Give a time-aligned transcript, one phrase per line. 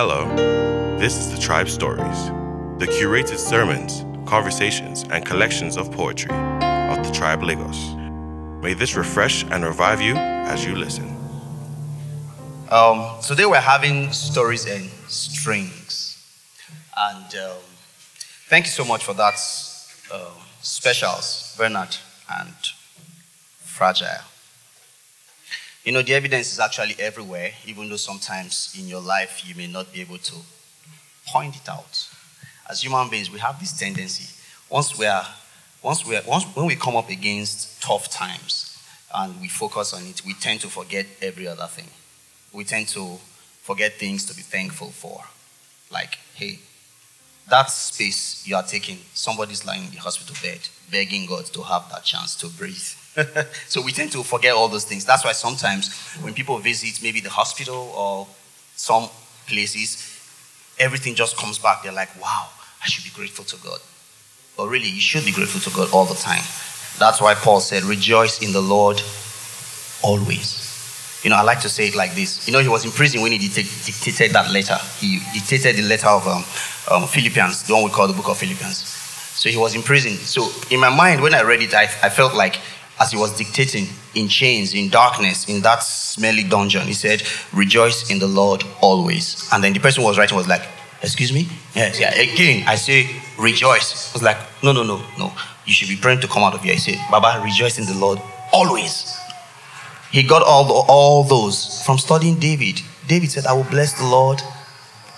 [0.00, 0.32] Hello,
[0.96, 2.26] this is the Tribe Stories,
[2.78, 7.96] the curated sermons, conversations, and collections of poetry of the Tribe Lagos.
[8.62, 11.16] May this refresh and revive you as you listen.
[12.70, 16.24] Um, today we're having stories and strings,
[16.96, 17.56] and um,
[18.46, 19.34] thank you so much for that
[20.14, 21.96] um, specials, Bernard
[22.38, 22.54] and
[23.64, 24.27] Fragile.
[25.88, 29.66] You know, the evidence is actually everywhere, even though sometimes in your life you may
[29.66, 30.34] not be able to
[31.26, 32.06] point it out.
[32.68, 34.28] As human beings, we have this tendency.
[34.68, 35.26] Once we are,
[35.82, 38.78] once we are, once when we come up against tough times
[39.14, 41.88] and we focus on it, we tend to forget every other thing.
[42.52, 43.16] We tend to
[43.62, 45.24] forget things to be thankful for.
[45.90, 46.58] Like, hey,
[47.48, 50.60] that space you are taking, somebody's lying in the hospital bed,
[50.90, 52.92] begging God to have that chance to breathe.
[53.66, 55.04] so we tend to forget all those things.
[55.04, 58.26] That's why sometimes when people visit maybe the hospital or
[58.76, 59.08] some
[59.46, 60.18] places,
[60.78, 61.82] everything just comes back.
[61.82, 62.48] They're like, wow,
[62.82, 63.80] I should be grateful to God.
[64.56, 66.42] But really, you should be grateful to God all the time.
[66.98, 69.00] That's why Paul said, rejoice in the Lord
[70.02, 70.66] always.
[71.22, 72.46] You know, I like to say it like this.
[72.46, 74.76] You know, he was in prison when he dictated that letter.
[74.98, 76.44] He dictated the letter of um,
[76.90, 78.78] um, Philippians, the one we call the book of Philippians.
[79.38, 80.12] So he was in prison.
[80.14, 82.58] So in my mind, when I read it, I, I felt like
[83.00, 88.10] as he was dictating in chains, in darkness, in that smelly dungeon, he said, Rejoice
[88.10, 89.48] in the Lord always.
[89.52, 90.62] And then the person who was writing was like,
[91.00, 91.48] Excuse me?
[91.74, 92.12] Yes, yeah.
[92.12, 94.10] Again, I say, Rejoice.
[94.10, 95.32] I was like, No, no, no, no.
[95.64, 96.72] You should be praying to come out of here.
[96.72, 98.20] I said, Baba, rejoice in the Lord
[98.52, 99.16] always.
[100.10, 102.80] He got all, the, all those from studying David.
[103.06, 104.42] David said, I will bless the Lord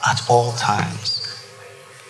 [0.07, 1.17] at all times.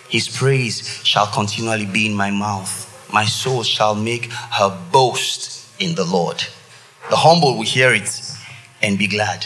[0.09, 2.87] His praise shall continually be in my mouth.
[3.13, 6.43] My soul shall make her boast in the Lord.
[7.09, 8.09] The humble will hear it
[8.81, 9.45] and be glad.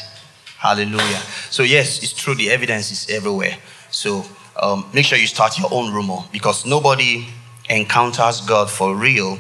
[0.57, 1.21] Hallelujah.
[1.49, 3.57] So, yes, it's true, the evidence is everywhere.
[3.91, 4.25] So,
[4.61, 7.25] um, make sure you start your own rumor because nobody
[7.69, 9.37] encounters God for real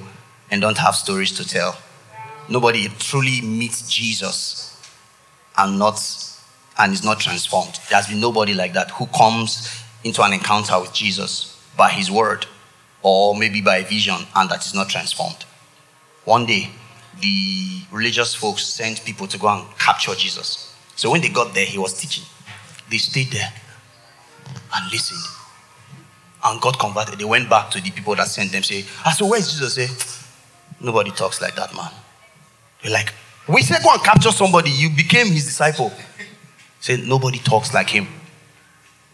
[0.51, 1.77] and don't have stories to tell.
[2.49, 4.79] Nobody truly meets Jesus
[5.57, 5.99] and not
[6.77, 7.79] and is not transformed.
[7.89, 12.45] There's been nobody like that who comes into an encounter with Jesus by his word
[13.01, 15.45] or maybe by vision and that is not transformed.
[16.25, 16.69] One day,
[17.21, 20.75] the religious folks sent people to go and capture Jesus.
[20.95, 22.23] So when they got there, he was teaching.
[22.89, 23.51] They stayed there
[24.75, 25.21] and listened.
[26.43, 27.17] And got converted.
[27.17, 29.73] They went back to the people that sent them, say, I so where is Jesus?
[29.75, 29.87] Say,
[30.79, 31.91] nobody talks like that man.
[32.83, 33.13] They're like,
[33.47, 34.69] we said go and capture somebody.
[34.69, 35.91] You became his disciple.
[36.79, 38.07] Say, nobody talks like him.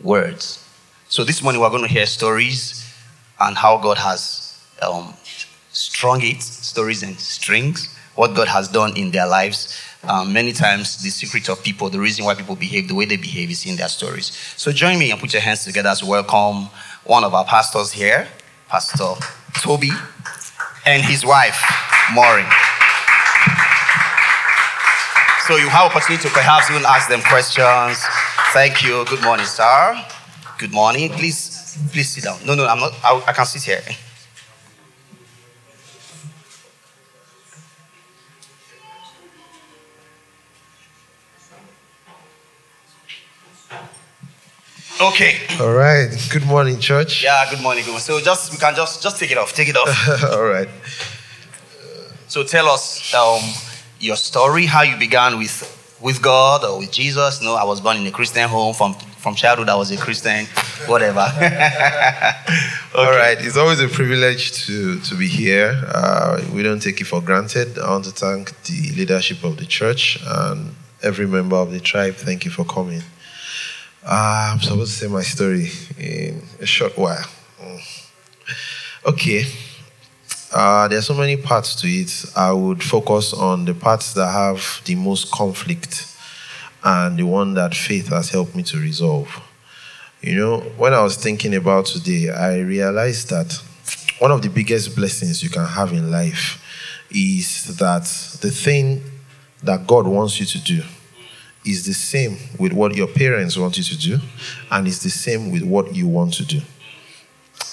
[0.02, 0.68] Words.
[1.08, 2.86] So this morning we're going to hear stories
[3.40, 5.14] and how God has um,
[5.72, 9.80] strung it, stories and strings, what God has done in their lives.
[10.04, 13.18] Um, many times, the secret of people, the reason why people behave the way they
[13.18, 14.32] behave is in their stories.
[14.58, 16.70] So join me and put your hands together as welcome
[17.04, 18.28] one of our pastors here,
[18.68, 19.14] Pastor
[19.60, 19.92] Toby,
[20.86, 21.62] and his wife,
[22.14, 22.48] Maureen.
[25.48, 28.04] So you have opportunity to perhaps even ask them questions.
[28.54, 29.06] Thank you.
[29.06, 30.02] Good morning, sir.
[30.58, 31.10] Good morning.
[31.10, 32.38] Please, please sit down.
[32.46, 32.94] No, no, I'm not.
[33.04, 33.82] I, I can sit here.
[45.02, 45.40] Okay.
[45.60, 46.10] All right.
[46.30, 47.24] Good morning, church.
[47.24, 47.50] Yeah.
[47.50, 47.84] Good morning.
[47.84, 48.04] Good morning.
[48.04, 49.52] So just we can just just take it off.
[49.52, 49.90] Take it off.
[50.32, 50.70] All right.
[52.28, 53.42] So tell us um,
[54.00, 55.56] your story, how you began with
[56.00, 57.42] with God or with Jesus.
[57.42, 58.76] No, I was born in a Christian home.
[58.76, 60.46] From from childhood, I was a Christian.
[60.86, 61.26] Whatever.
[61.36, 62.62] okay.
[62.94, 63.38] All right.
[63.40, 65.82] It's always a privilege to to be here.
[65.88, 67.80] Uh, we don't take it for granted.
[67.80, 72.14] I want to thank the leadership of the church and every member of the tribe.
[72.18, 73.02] Thank you for coming.
[74.04, 75.70] Uh, I'm supposed to say my story
[76.00, 77.24] in a short while.
[79.06, 79.46] Okay.
[80.52, 82.26] Uh, there are so many parts to it.
[82.36, 86.08] I would focus on the parts that have the most conflict
[86.84, 89.40] and the one that faith has helped me to resolve.
[90.22, 93.54] You know, when I was thinking about today, I realized that
[94.18, 96.60] one of the biggest blessings you can have in life
[97.12, 98.04] is that
[98.42, 99.04] the thing
[99.62, 100.84] that God wants you to do
[101.64, 104.20] is the same with what your parents want you to do,
[104.72, 106.62] and it's the same with what you want to do.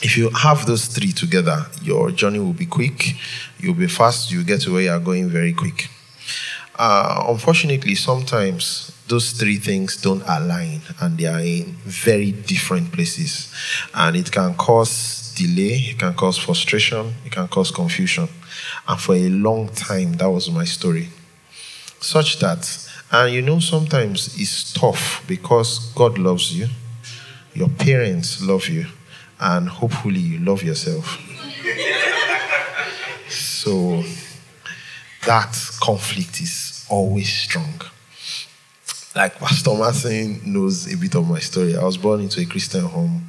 [0.00, 3.14] If you have those three together, your journey will be quick,
[3.58, 5.88] you'll be fast, you'll get to where you are going very quick.
[6.78, 13.52] Uh, unfortunately, sometimes those three things don't align and they are in very different places.
[13.94, 18.28] And it can cause delay, it can cause frustration, it can cause confusion.
[18.86, 21.08] And for a long time, that was my story.
[22.00, 26.68] Such that and you know, sometimes it's tough because God loves you,
[27.54, 28.86] your parents love you,
[29.40, 31.18] and hopefully you love yourself.
[33.28, 34.02] so
[35.26, 37.80] that conflict is always strong.
[39.14, 41.76] Like Pastor Martin knows a bit of my story.
[41.76, 43.26] I was born into a Christian home.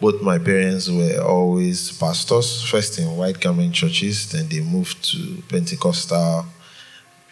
[0.00, 5.42] Both my parents were always pastors, first in white garment churches, then they moved to
[5.48, 6.46] Pentecostal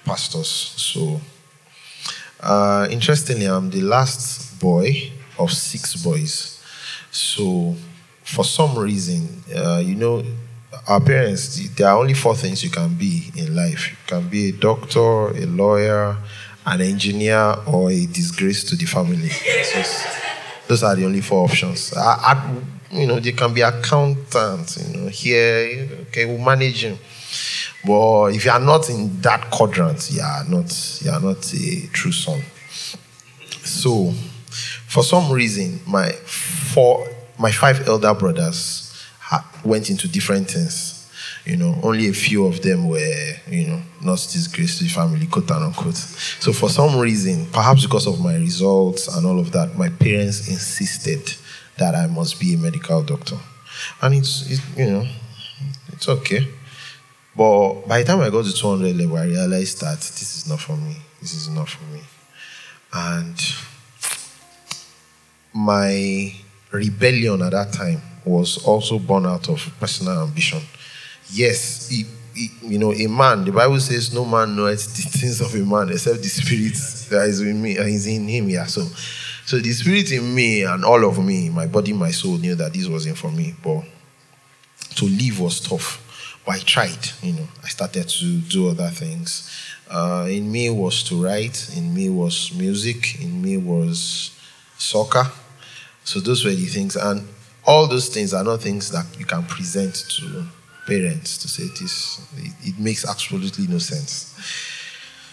[0.05, 0.49] pastors.
[0.49, 1.19] So,
[2.41, 6.63] uh, interestingly, I'm the last boy of six boys.
[7.11, 7.75] So,
[8.23, 10.23] for some reason, uh, you know,
[10.87, 14.51] our parents, there are only four things you can be in life you can be
[14.51, 16.17] a doctor, a lawyer,
[16.67, 19.31] an engineer, or a disgrace to the family.
[20.67, 21.95] Those are the only four options.
[21.95, 22.55] I, I,
[22.91, 26.99] you know, they can be accountants, you know, here, okay, we'll manage him.
[27.85, 31.87] But if you are not in that quadrant, you are not, you are not a
[31.93, 32.43] true son.
[33.65, 34.13] So,
[34.87, 37.07] for some reason, my four,
[37.39, 39.07] my five elder brothers
[39.65, 40.95] went into different things.
[41.45, 45.27] You know, only a few of them were, you know, not disgraced to the family,
[45.27, 45.95] quote unquote.
[45.95, 50.49] So for some reason, perhaps because of my results and all of that, my parents
[50.49, 51.33] insisted
[51.79, 53.39] that I must be a medical doctor.
[54.03, 55.07] And it's, it, you know,
[55.93, 56.49] it's okay.
[57.39, 60.59] But by the time I got to 200 level, I realized that this is not
[60.59, 60.97] for me.
[61.21, 62.01] This is not for me.
[62.93, 63.41] And
[65.55, 66.35] my
[66.73, 70.61] rebellion at that time was also born out of personal ambition.
[71.31, 71.93] Yes,
[72.61, 75.91] you know, a man, the Bible says, no man knows the things of a man
[75.91, 76.75] except the spirit
[77.11, 78.49] that is in me, is in him.
[78.49, 78.83] Yeah, so,
[79.47, 82.73] so the spirit in me and all of me, my body, my soul, knew that
[82.73, 83.55] this wasn't for me.
[83.63, 83.85] But
[84.97, 86.05] to live was tough.
[86.49, 89.51] But I tried, you know, I started to do other things.
[89.91, 94.31] Uh, in me was to write, in me was music, in me was
[94.79, 95.27] soccer.
[96.05, 96.97] So those were the things.
[96.97, 97.29] And
[97.67, 100.47] all those things are not things that you can present to
[100.87, 102.27] parents to say this.
[102.39, 104.35] It, it makes absolutely no sense.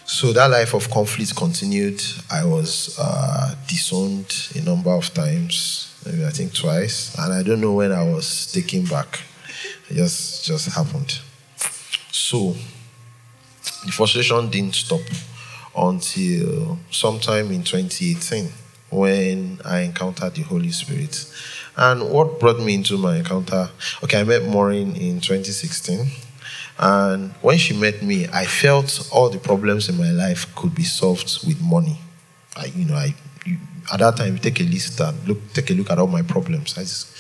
[0.06, 2.04] So that life of conflict continued.
[2.30, 7.62] I was uh, disowned a number of times, maybe I think twice, and I don't
[7.62, 9.22] know when I was taken back.
[9.90, 11.20] It just just happened.
[12.12, 12.56] So
[13.86, 15.02] the frustration didn't stop
[15.78, 18.50] until sometime in 2018
[18.90, 21.32] when I encountered the Holy Spirit.
[21.78, 23.70] And what brought me into my encounter?
[24.04, 26.08] Okay, I met Maureen in 2016.
[26.78, 30.84] And when she met me, I felt all the problems in my life could be
[30.84, 31.98] solved with money.
[32.56, 33.14] I, you know, I
[33.46, 33.58] you,
[33.92, 36.22] at that time, you take a list and look, take a look at all my
[36.22, 36.78] problems.
[36.78, 37.16] I just,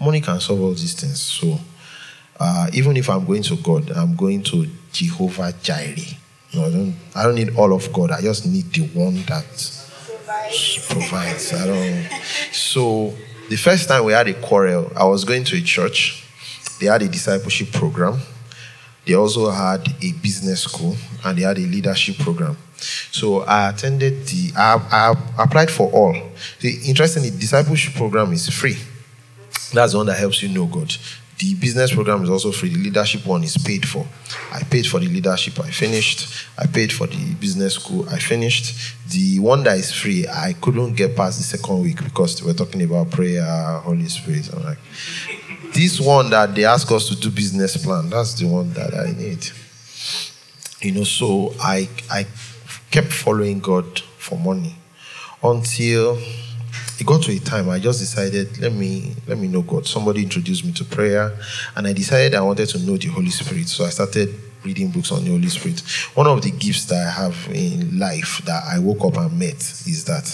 [0.00, 1.20] money can solve all these things.
[1.20, 1.58] So,
[2.40, 6.16] uh, even if I'm going to God, I'm going to Jehovah Jireh.
[6.54, 6.94] No, I don't.
[7.14, 8.10] I don't need all of God.
[8.10, 9.44] I just need the one that
[10.88, 11.52] provides.
[11.52, 12.08] I don't.
[12.52, 13.14] So
[13.48, 16.24] the first time we had a quarrel, I was going to a church.
[16.80, 18.18] They had a discipleship program.
[19.06, 22.56] They also had a business school and they had a leadership program.
[22.76, 26.14] So I attended the, I, I applied for all.
[26.60, 28.76] The interestingly, discipleship program is free.
[29.72, 30.94] That's the one that helps you know God.
[31.40, 32.68] The business program is also free.
[32.68, 34.06] The leadership one is paid for.
[34.52, 35.58] I paid for the leadership.
[35.58, 36.46] I finished.
[36.58, 38.06] I paid for the business school.
[38.10, 38.94] I finished.
[39.10, 42.52] The one that is free, I couldn't get past the second week because they were
[42.52, 43.42] talking about prayer,
[43.82, 44.50] Holy Spirit.
[44.52, 44.76] I'm like,
[45.72, 49.12] this one that they ask us to do business plan, that's the one that I
[49.12, 49.48] need.
[50.82, 52.26] You know, so I I
[52.90, 54.76] kept following God for money
[55.42, 56.18] until
[57.00, 59.86] it got to a time I just decided, let me let me know God.
[59.86, 61.32] Somebody introduced me to prayer,
[61.76, 63.68] and I decided I wanted to know the Holy Spirit.
[63.68, 65.80] So I started reading books on the Holy Spirit.
[66.14, 69.56] One of the gifts that I have in life that I woke up and met
[69.56, 70.28] is that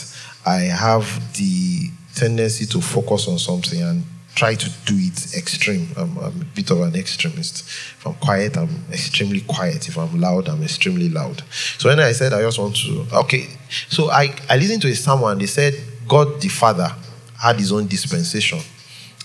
[0.44, 4.02] I have the tendency to focus on something and
[4.34, 5.88] try to do it extreme.
[5.96, 7.62] I'm, I'm, a bit of an extremist.
[7.62, 9.88] If I'm quiet, I'm extremely quiet.
[9.88, 11.42] If I'm loud, I'm extremely loud.
[11.78, 13.48] So when I said I just want to, okay,
[13.88, 15.38] so I, I listened to a.
[15.38, 15.74] They said
[16.06, 16.94] God the Father
[17.40, 18.60] had his own dispensation.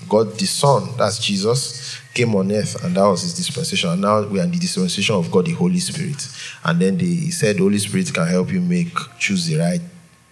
[0.10, 3.90] God the Son, that's Jesus, came on earth and that was his dispensation.
[3.92, 6.28] And now we are in the dispensation of God the Holy Spirit.
[6.64, 9.82] And then they said the Holy Spirit can help you make choose the right,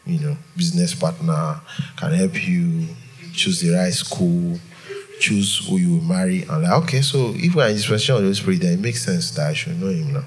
[0.06, 1.62] you know, business partner,
[1.98, 2.88] can help you
[3.34, 4.60] choose the right school,
[5.20, 6.44] choose who you will marry.
[6.44, 8.80] And like, okay, so if we are in dispensation of the Holy Spirit, then it
[8.80, 10.24] makes sense that I should know him now.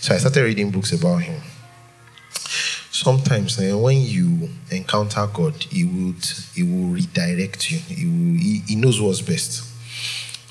[0.00, 1.40] So I started reading books about him
[3.00, 7.78] sometimes eh, when you encounter God, He would He will redirect you.
[7.78, 9.64] He, will, he, he knows what's best.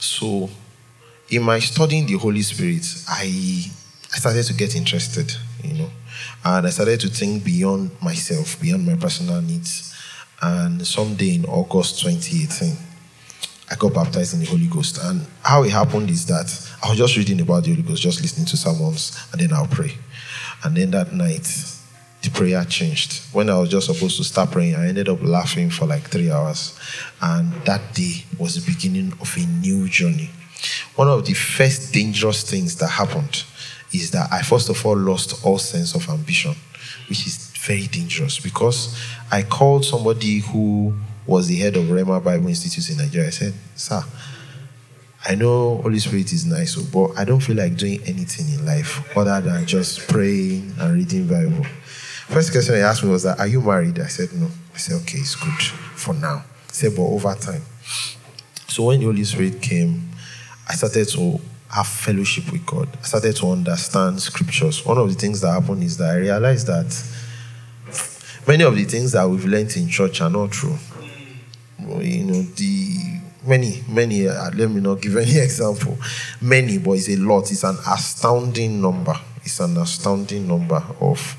[0.02, 0.50] So,
[1.30, 3.26] in my studying the Holy Spirit, I
[4.12, 5.32] I started to get interested,
[5.64, 5.90] you know,
[6.44, 9.94] and I started to think beyond myself, beyond my personal needs,
[10.42, 12.76] And someday in August 2018,
[13.72, 14.98] I got baptized in the Holy Ghost.
[15.04, 16.50] And how it happened is that
[16.84, 19.68] I was just reading about the Holy Ghost, just listening to sermons, and then I'll
[19.68, 19.94] pray.
[20.64, 21.46] And then that night,
[22.22, 23.22] the prayer changed.
[23.34, 26.30] When I was just supposed to start praying, I ended up laughing for like three
[26.30, 26.78] hours.
[27.22, 30.30] And that day was the beginning of a new journey.
[30.96, 33.44] One of the first dangerous things that happened
[33.94, 36.56] is that I first of all lost all sense of ambition,
[37.08, 38.98] which is very dangerous because
[39.32, 40.94] I called somebody who
[41.26, 43.28] was the head of Rhema Bible Institute in Nigeria.
[43.28, 44.04] I said, Sir,
[45.26, 49.16] I know Holy Spirit is nice, but I don't feel like doing anything in life
[49.18, 51.66] other than just praying and reading Bible.
[52.30, 54.00] First question he asked me was that, Are you married?
[54.00, 54.48] I said, No.
[54.76, 55.62] I said, Okay, it's good
[55.96, 56.44] for now.
[56.68, 57.64] He said, But over time.
[58.68, 60.08] So when the Holy Spirit came,
[60.68, 61.40] I started to
[61.72, 62.88] have fellowship with God.
[63.00, 64.86] I started to understand scriptures.
[64.86, 67.04] One of the things that happened is that I realized that
[68.48, 70.78] many of the things that we've learned in church are not true.
[71.80, 75.98] You know, the many, many, uh, let me not give any example,
[76.40, 77.52] many, but it's a lot.
[77.52, 79.16] It's an astounding number.
[79.44, 81.39] It's an astounding number of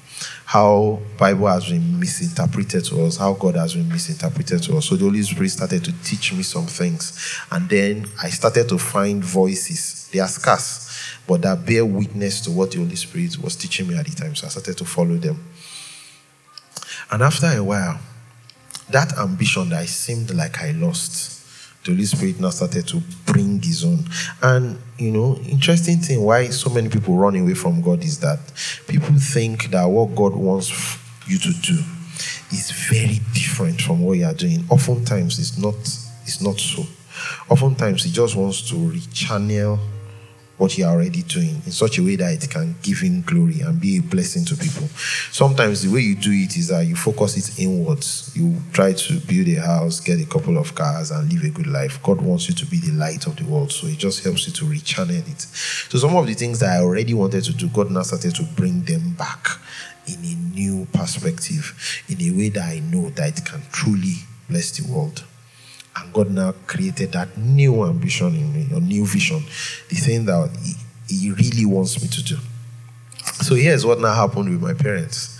[0.50, 4.88] how Bible has been misinterpreted to us, how God has been misinterpreted to us.
[4.88, 7.38] So the Holy Spirit started to teach me some things.
[7.52, 10.10] And then I started to find voices.
[10.12, 13.96] They are scarce, but that bear witness to what the Holy Spirit was teaching me
[13.96, 14.34] at the time.
[14.34, 15.38] So I started to follow them.
[17.12, 18.00] And after a while,
[18.88, 21.39] that ambition that I seemed like I lost,
[21.84, 24.04] the Holy Spirit now started to bring His own.
[24.42, 28.38] And you know, interesting thing why so many people run away from God is that
[28.86, 31.82] people think that what God wants you to do
[32.52, 34.64] is very different from what you are doing.
[34.70, 35.76] Oftentimes, it's not.
[36.22, 36.84] It's not so.
[37.48, 39.78] Oftentimes, He just wants to rechannel
[40.60, 43.80] what you're already doing in such a way that it can give him glory and
[43.80, 44.86] be a blessing to people.
[45.32, 48.30] Sometimes the way you do it is that you focus it inwards.
[48.36, 51.66] You try to build a house, get a couple of cars, and live a good
[51.66, 52.02] life.
[52.02, 54.52] God wants you to be the light of the world, so it just helps you
[54.52, 55.40] to rechannel it.
[55.40, 58.42] So some of the things that I already wanted to do, God now started to
[58.42, 59.48] bring them back
[60.06, 64.72] in a new perspective, in a way that I know that it can truly bless
[64.78, 65.24] the world.
[65.96, 69.42] And God now created that new ambition in me, a new vision,
[69.88, 70.74] the thing that he,
[71.14, 72.36] he really wants me to do.
[73.42, 75.38] So here's what now happened with my parents.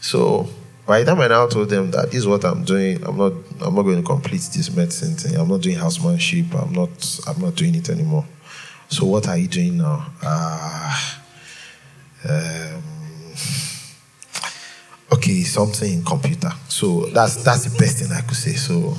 [0.00, 0.48] So
[0.86, 3.32] by the time I now told them that this is what I'm doing, I'm not
[3.60, 5.36] I'm not going to complete this medicine thing.
[5.36, 6.54] I'm not doing housemanship.
[6.54, 8.26] I'm not I'm not doing it anymore.
[8.88, 10.06] So what are you doing now?
[10.22, 11.14] Uh,
[12.28, 12.82] um,
[15.12, 16.50] okay, something in computer.
[16.68, 18.52] So that's that's the best thing I could say.
[18.52, 18.94] So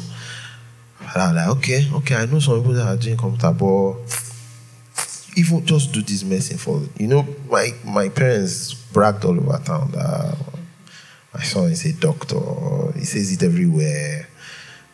[1.14, 3.96] and I'm like, okay, okay, I know some people that are doing computer, but
[5.36, 9.92] even just do this medicine for you know, my my parents bragged all over town
[9.92, 10.38] that
[11.34, 12.40] my son is a doctor.
[12.98, 14.28] He says it everywhere.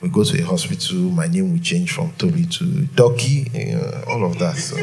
[0.02, 4.04] We go to a hospital, my name will change from Toby to Ducky, you know,
[4.08, 4.56] all of that.
[4.56, 4.78] So,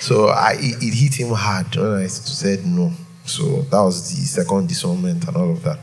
[0.00, 2.92] so I it, it hit him hard when I said no.
[3.26, 5.78] So that was the second disownment and all of that.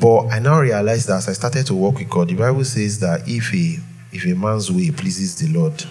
[0.00, 3.00] But I now realize that as I started to walk with God, the Bible says
[3.00, 3.78] that if a
[4.12, 5.84] if a man's way pleases the Lord,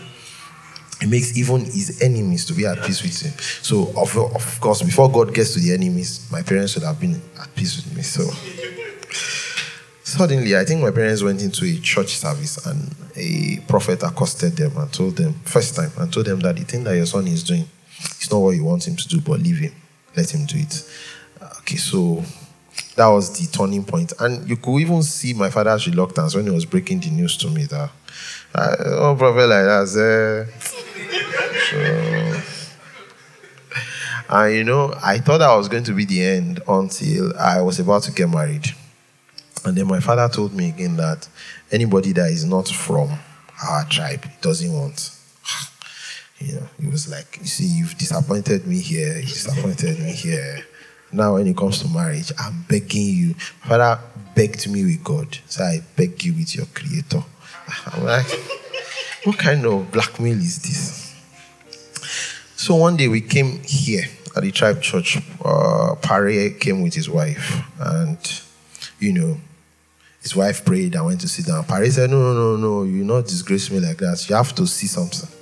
[1.02, 3.34] it makes even his enemies to be at peace with him.
[3.62, 7.22] So of, of course, before God gets to the enemies, my parents should have been
[7.40, 8.02] at peace with me.
[8.02, 8.24] So
[10.04, 14.76] suddenly, I think my parents went into a church service and a prophet accosted them
[14.78, 17.44] and told them, first time, and told them that the thing that your son is
[17.44, 17.66] doing
[18.20, 19.74] is not what you want him to do, but leave him.
[20.16, 20.90] Let him do it.
[21.60, 22.24] Okay, so
[22.98, 24.12] that was the turning point.
[24.20, 27.48] And you could even see my father's reluctance when he was breaking the news to
[27.48, 27.90] me that,
[28.56, 29.84] uh, oh, brother, like that.
[29.84, 30.46] Uh,
[31.70, 32.42] so,
[34.30, 37.80] and you know, I thought that was going to be the end until I was
[37.80, 38.66] about to get married.
[39.64, 41.28] And then my father told me again that
[41.72, 43.12] anybody that is not from
[43.64, 45.12] our tribe doesn't want.
[46.40, 50.66] You know, he was like, You see, you've disappointed me here, you disappointed me here.
[51.12, 53.34] Now, when it comes to marriage, I'm begging you.
[53.34, 54.00] Father
[54.36, 57.24] begged me with God, so I beg you with your Creator.
[57.88, 58.28] I'm like,
[59.24, 61.08] what kind of blackmail is this?
[62.56, 64.04] So one day we came here
[64.36, 65.18] at the tribe church.
[65.44, 68.18] Uh, Pare came with his wife, and
[69.00, 69.38] you know,
[70.22, 71.64] his wife prayed and went to sit down.
[71.64, 74.28] Pare said, "No, no, no, no, you not disgrace me like that.
[74.30, 75.30] You have to see something."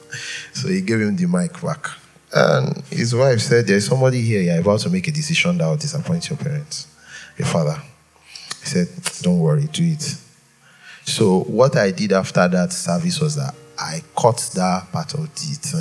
[0.53, 1.89] So he gave him the mic back.
[2.36, 5.77] And his wife said, There's somebody here, you're about to make a decision that will
[5.77, 6.88] disappoint your parents,
[7.38, 7.82] your father.
[8.60, 8.88] He said,
[9.24, 10.18] Don't worry, do it.
[11.06, 15.74] So, what I did after that service was that I cut that part of it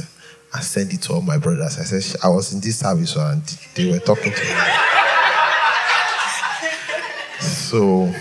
[0.54, 1.76] and sent it to all my brothers.
[1.78, 3.42] I said, I was in this service and
[3.74, 4.54] they were talking to me.
[7.40, 8.14] so,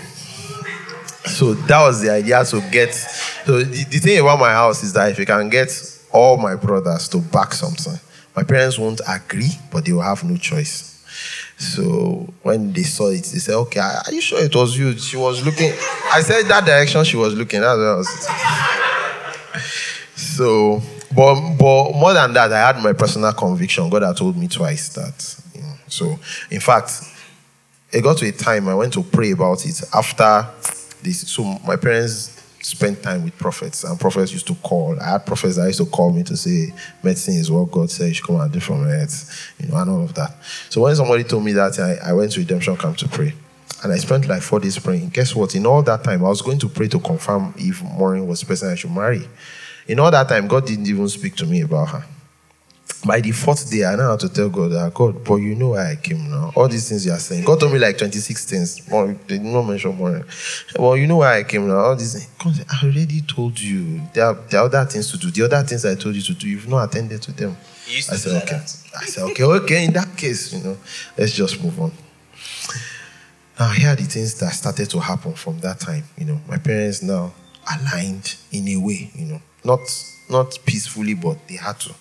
[1.26, 2.94] So that was the idea to get.
[2.94, 5.70] So the, the thing about my house is that if you can get
[6.10, 8.00] all my brothers to back something,
[8.36, 10.90] my parents won't agree, but they will have no choice.
[11.56, 15.16] So when they saw it, they said, "Okay, are you sure it was you?" She
[15.16, 15.72] was looking.
[16.12, 17.60] I said that direction she was looking.
[17.60, 18.28] That's where I was.
[20.16, 20.82] so,
[21.14, 23.88] but but more than that, I had my personal conviction.
[23.88, 25.36] God had told me twice that.
[25.54, 26.18] You know, so
[26.50, 27.02] in fact,
[27.92, 30.46] it got to a time I went to pray about it after
[31.02, 31.20] this.
[31.28, 32.33] So my parents
[32.64, 34.98] spent time with prophets, and prophets used to call.
[34.98, 38.08] I had prophets that used to call me to say, medicine is what God says
[38.08, 40.34] you should come and do from earth, you know, and all of that.
[40.70, 43.34] So when somebody told me that, I, I went to redemption camp to pray.
[43.82, 45.10] And I spent like four days praying.
[45.10, 45.54] Guess what?
[45.54, 48.46] In all that time, I was going to pray to confirm if Maureen was the
[48.46, 49.28] person I should marry.
[49.86, 52.04] In all that time, God didn't even speak to me about her
[53.04, 55.70] by the fourth day, I know how to tell God that God, but you know
[55.70, 56.52] why I came now.
[56.56, 57.44] All these things you are saying.
[57.44, 58.88] God told me like 26 things.
[58.90, 60.24] Well, they did not mention more.
[60.78, 61.76] Well, you know why I came now.
[61.76, 62.28] All these things.
[62.42, 64.00] God said, I already told you.
[64.14, 65.30] There are, there are other things to do.
[65.30, 67.56] The other things I told you to do, you've not attended to them.
[67.86, 68.56] I said, okay.
[68.56, 68.76] that.
[68.98, 70.76] I said, okay, okay, in that case, you know,
[71.18, 71.92] let's just move on.
[73.58, 76.04] Now, here are the things that started to happen from that time.
[76.16, 77.34] You know, my parents now
[77.70, 79.80] aligned in a way, you know, not
[80.30, 81.94] not peacefully, but they had to.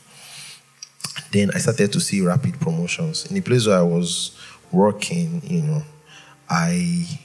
[1.34, 3.26] Then I started to see rapid promotions.
[3.26, 4.38] In the place where I was
[4.72, 5.84] working, you know,
[6.48, 7.20] I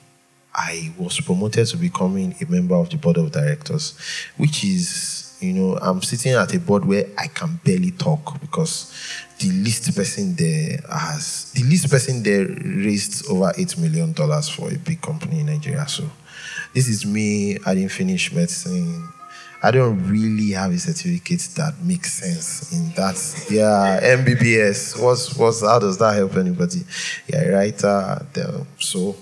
[0.55, 3.97] I was promoted to becoming a member of the board of directors,
[4.38, 8.93] which is, you know, I'm sitting at a board where I can barely talk because
[9.38, 14.73] the least person there has the least person there raised over eight million dollars for
[14.73, 15.87] a big company in Nigeria.
[15.87, 16.05] So
[16.75, 17.59] this is me.
[17.67, 19.09] I didn't finish medicine.
[19.61, 23.17] I don't really have a certificate that makes sense in that.
[23.50, 25.03] Yeah, MBBS.
[25.03, 26.85] What's what's how does that help anybody?
[27.27, 28.25] Yeah, writer.
[28.79, 29.17] So,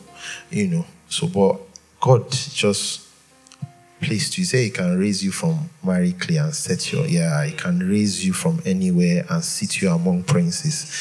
[0.50, 0.86] you know.
[1.08, 1.60] So, but
[2.00, 3.08] God just
[4.02, 4.44] placed you.
[4.44, 7.02] Say He can raise you from miry clay and set you.
[7.04, 10.92] Yeah, He can raise you from anywhere and sit you among princes.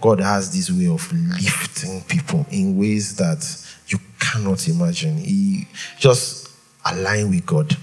[0.00, 3.44] God has this way of lifting people in ways that
[3.88, 5.18] you cannot imagine.
[5.18, 5.66] He
[5.98, 6.48] just
[6.84, 7.76] align with God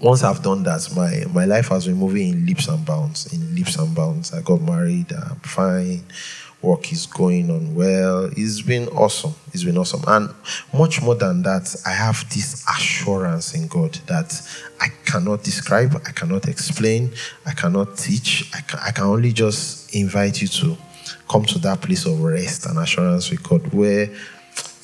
[0.00, 3.32] once I've done that, my, my life has been moving in leaps and bounds.
[3.32, 4.32] In leaps and bounds.
[4.32, 6.04] I got married, I'm fine.
[6.62, 8.30] Work is going on well.
[8.34, 9.34] It's been awesome.
[9.52, 10.02] It's been awesome.
[10.06, 10.34] And
[10.72, 14.32] much more than that, I have this assurance in God that
[14.80, 17.12] I cannot describe, I cannot explain,
[17.44, 18.50] I cannot teach.
[18.54, 20.76] I can, I can only just invite you to
[21.28, 24.08] come to that place of rest and assurance with God where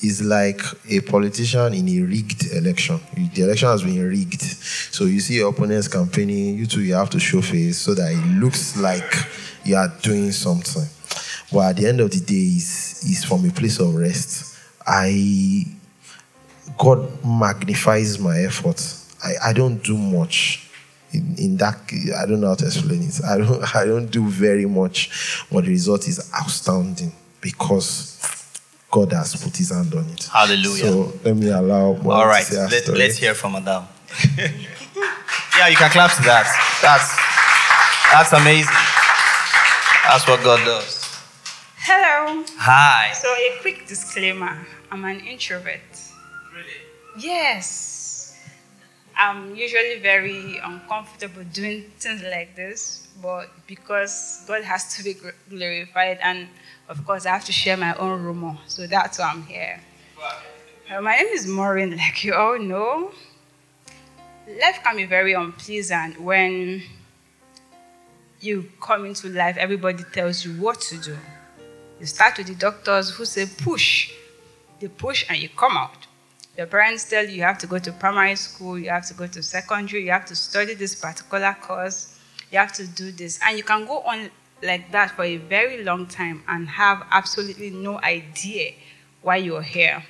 [0.03, 2.99] is like a politician in a rigged election.
[3.33, 4.41] The election has been rigged.
[4.41, 8.11] So you see your opponents campaigning, you too, you have to show face so that
[8.11, 9.13] it looks like
[9.63, 10.85] you are doing something.
[11.51, 14.57] But at the end of the day, is is from a place of rest.
[14.87, 15.65] I
[16.77, 19.13] God magnifies my efforts.
[19.23, 20.67] I, I don't do much.
[21.13, 21.77] In, in that
[22.17, 23.21] I don't know how to explain it.
[23.23, 27.11] I don't I don't do very much, but the result is outstanding
[27.41, 28.17] because
[28.91, 30.25] God has put his hand on it.
[30.25, 30.83] Hallelujah.
[30.83, 33.87] So let me allow Mom All to say let, let's hear from Madame.
[34.37, 36.45] yeah, you can clap to that.
[36.81, 37.15] That's
[38.11, 38.75] that's amazing.
[40.03, 41.01] That's what God does.
[41.77, 42.43] Hello.
[42.57, 43.11] Hi.
[43.13, 45.79] So, a quick disclaimer I'm an introvert.
[46.53, 46.67] Really?
[47.17, 48.35] Yes.
[49.17, 55.15] I'm usually very uncomfortable doing things like this, but because God has to be
[55.49, 56.49] glorified, and
[56.91, 59.79] of course, I have to share my own rumor, so that's why I'm here.
[60.91, 63.11] Uh, my name is Maureen, like you all know.
[64.45, 66.83] Life can be very unpleasant when
[68.41, 71.17] you come into life, everybody tells you what to do.
[72.01, 74.11] You start with the doctors who say push.
[74.81, 76.07] They push and you come out.
[76.57, 79.27] Your parents tell you you have to go to primary school, you have to go
[79.27, 82.19] to secondary, you have to study this particular course,
[82.51, 83.39] you have to do this.
[83.45, 84.29] And you can go on
[84.63, 88.73] like that for a very long time and have absolutely no idea
[89.21, 90.03] why you're here.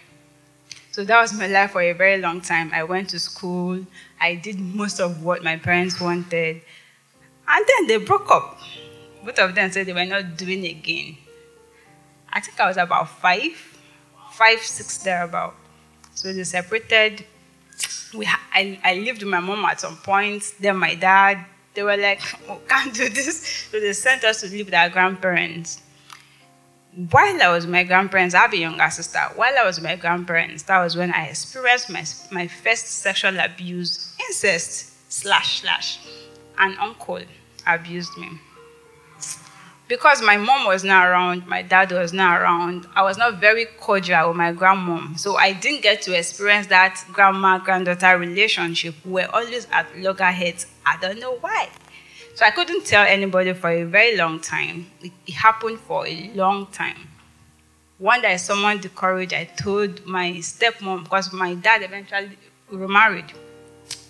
[0.91, 2.71] So that was my life for a very long time.
[2.73, 3.85] I went to school,
[4.19, 6.61] I did most of what my parents wanted,
[7.47, 8.59] and then they broke up.
[9.23, 11.17] Both of them said they were not doing again.
[12.31, 13.53] I think I was about five,
[14.31, 15.55] five, six thereabout.
[16.13, 17.25] So they separated.
[18.13, 20.43] We I, I lived with my mom at some point.
[20.59, 23.67] Then my dad, they were like, oh, can't do this.
[23.71, 25.81] So they sent us to live with our grandparents.
[27.09, 29.19] While I was my grandparents, I have a younger sister.
[29.35, 34.13] While I was my grandparents, that was when I experienced my, my first sexual abuse,
[34.27, 35.99] incest, slash, slash.
[36.57, 37.21] An uncle
[37.65, 38.27] abused me
[39.91, 43.65] because my mom was not around, my dad was not around, I was not very
[43.65, 45.19] cordial with my grandmom.
[45.19, 48.95] So I didn't get to experience that grandma granddaughter relationship.
[49.03, 50.67] We were always at loggerheads.
[50.85, 51.67] I don't know why.
[52.35, 54.89] So I couldn't tell anybody for a very long time.
[55.01, 57.09] It, it happened for a long time.
[57.97, 62.37] One day I summoned the courage, I told my stepmom, because my dad eventually
[62.71, 63.33] remarried.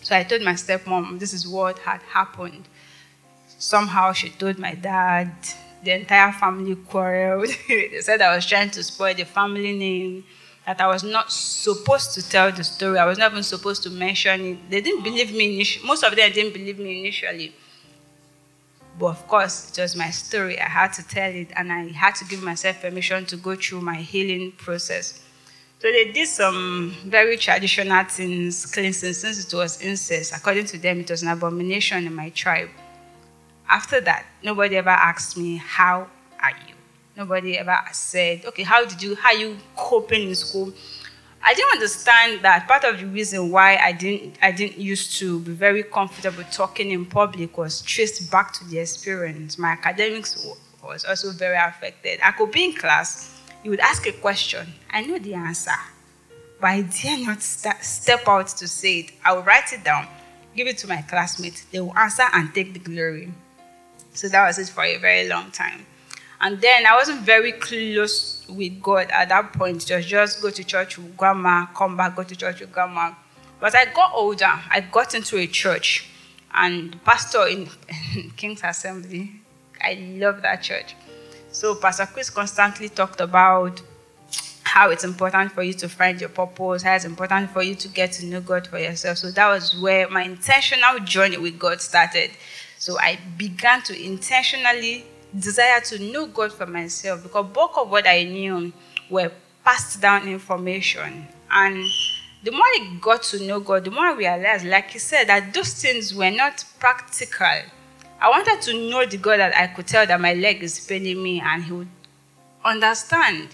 [0.04, 2.68] So I told my stepmom this is what had happened.
[3.58, 5.32] Somehow she told my dad,
[5.84, 7.50] the entire family quarreled.
[7.68, 10.24] they said I was trying to spoil the family name,
[10.66, 12.98] that I was not supposed to tell the story.
[12.98, 14.70] I was not even supposed to mention it.
[14.70, 15.88] They didn't believe me initially.
[15.88, 17.54] Most of them didn't believe me initially.
[19.00, 20.60] But of course, it was my story.
[20.60, 23.82] I had to tell it, and I had to give myself permission to go through
[23.82, 25.22] my healing process.
[25.80, 30.32] So they did some very traditional things, cleansing, since it was incest.
[30.36, 32.70] According to them, it was an abomination in my tribe.
[33.72, 36.08] After that, nobody ever asked me, How
[36.44, 36.76] are you?
[37.16, 40.74] Nobody ever said, Okay, how did you, how are you coping in school?
[41.42, 45.40] I didn't understand that part of the reason why I didn't, I didn't used to
[45.40, 49.58] be very comfortable talking in public was traced back to the experience.
[49.58, 50.46] My academics
[50.84, 52.20] was also very affected.
[52.22, 55.72] I could be in class, you would ask a question, I know the answer,
[56.60, 59.12] but I dare not st- step out to say it.
[59.24, 60.08] I will write it down,
[60.58, 63.32] give it to my classmates, they will answer and take the glory.
[64.14, 65.86] So that was it for a very long time.
[66.40, 69.86] And then I wasn't very close with God at that point.
[69.86, 73.14] Just just go to church with grandma, come back, go to church with grandma.
[73.60, 74.52] But I got older.
[74.70, 76.10] I got into a church,
[76.54, 77.70] and pastor in
[78.38, 79.32] King's Assembly.
[79.80, 80.96] I love that church.
[81.52, 83.82] So Pastor Chris constantly talked about
[84.64, 87.88] how it's important for you to find your purpose, how it's important for you to
[87.90, 89.18] get to know God for yourself.
[89.18, 92.32] So that was where my intentional journey with God started.
[92.82, 95.06] So I began to intentionally
[95.38, 98.74] desire to know God for myself because bulk of what I knew
[99.08, 99.32] were
[99.64, 101.28] passed down information.
[101.52, 101.86] And
[102.44, 105.54] the more I got to know God, the more I realized, like he said, that
[105.54, 107.62] those things were not practical.
[108.20, 111.22] I wanted to know the God that I could tell that my leg is paining
[111.22, 111.88] me and he would
[112.66, 113.50] understand.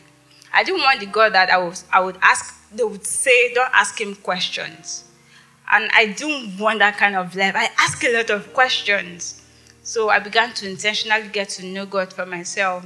[0.54, 3.72] I didn't want the God that I would, I would ask, they would say, don't
[3.74, 5.04] ask him questions.
[5.70, 7.56] And I didn't want that kind of life.
[7.56, 9.42] I ask a lot of questions.
[9.84, 12.86] So I began to intentionally get to know God for myself.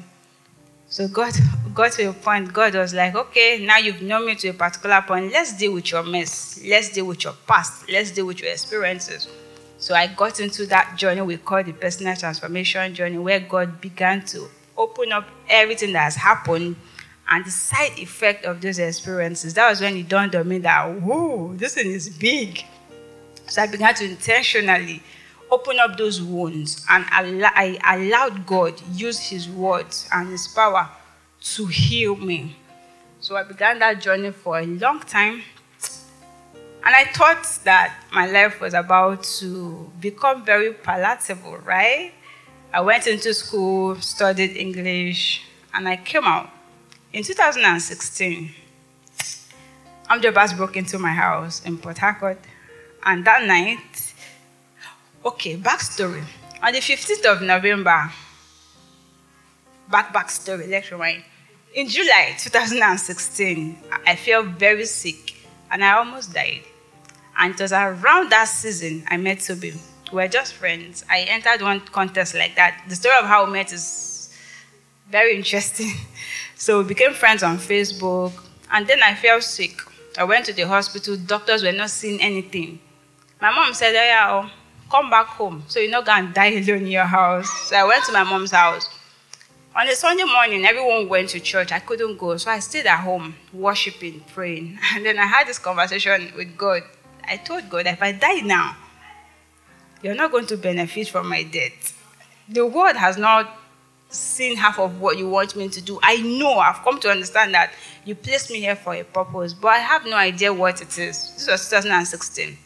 [0.89, 1.33] So God
[1.73, 5.01] got to a point, God was like, okay, now you've known me to a particular
[5.01, 5.31] point.
[5.31, 6.61] Let's deal with your mess.
[6.67, 7.89] Let's deal with your past.
[7.89, 9.27] Let's deal with your experiences.
[9.77, 14.23] So I got into that journey we call the personal transformation journey, where God began
[14.25, 16.75] to open up everything that has happened
[17.29, 19.53] and the side effect of those experiences.
[19.53, 22.63] That was when it dawned on me that, whoa, this thing is big.
[23.51, 25.03] So I began to intentionally
[25.51, 30.89] open up those wounds and I allowed God use His words and His power
[31.41, 32.55] to heal me.
[33.19, 35.41] So I began that journey for a long time.
[35.83, 42.13] And I thought that my life was about to become very palatable, right?
[42.71, 46.49] I went into school, studied English, and I came out.
[47.11, 48.49] In 2016,
[50.09, 52.39] Amjabas broke into my house in Port Harcourt
[53.03, 54.13] and that night,
[55.25, 56.23] okay, backstory.
[56.61, 58.11] On the 15th of November,
[59.89, 61.23] back backstory, let's rewind.
[61.73, 65.35] In July 2016, I felt very sick
[65.71, 66.63] and I almost died.
[67.37, 69.73] And it was around that season I met Toby.
[70.11, 71.05] We were just friends.
[71.09, 72.83] I entered one contest like that.
[72.89, 74.35] The story of how we met is
[75.09, 75.91] very interesting.
[76.61, 78.33] So we became friends on Facebook.
[78.71, 79.81] And then I felt sick.
[80.15, 81.17] I went to the hospital.
[81.17, 82.79] Doctors were not seeing anything.
[83.41, 84.51] My mom said, oh, yeah, oh,
[84.87, 85.63] come back home.
[85.67, 87.49] So you're not going to die alone in your house.
[87.69, 88.87] So I went to my mom's house.
[89.75, 91.71] On a Sunday morning, everyone went to church.
[91.71, 92.37] I couldn't go.
[92.37, 94.77] So I stayed at home, worshiping, praying.
[94.95, 96.83] And then I had this conversation with God.
[97.27, 98.77] I told God, if I die now,
[100.03, 101.97] you're not going to benefit from my death.
[102.47, 103.57] The world has not
[104.09, 105.99] seen half of what you want me to do.
[106.03, 107.73] I know, I've come to understand that
[108.05, 111.33] you placed me here for a purpose, but I have no idea what it is.
[111.33, 112.57] This was 2016.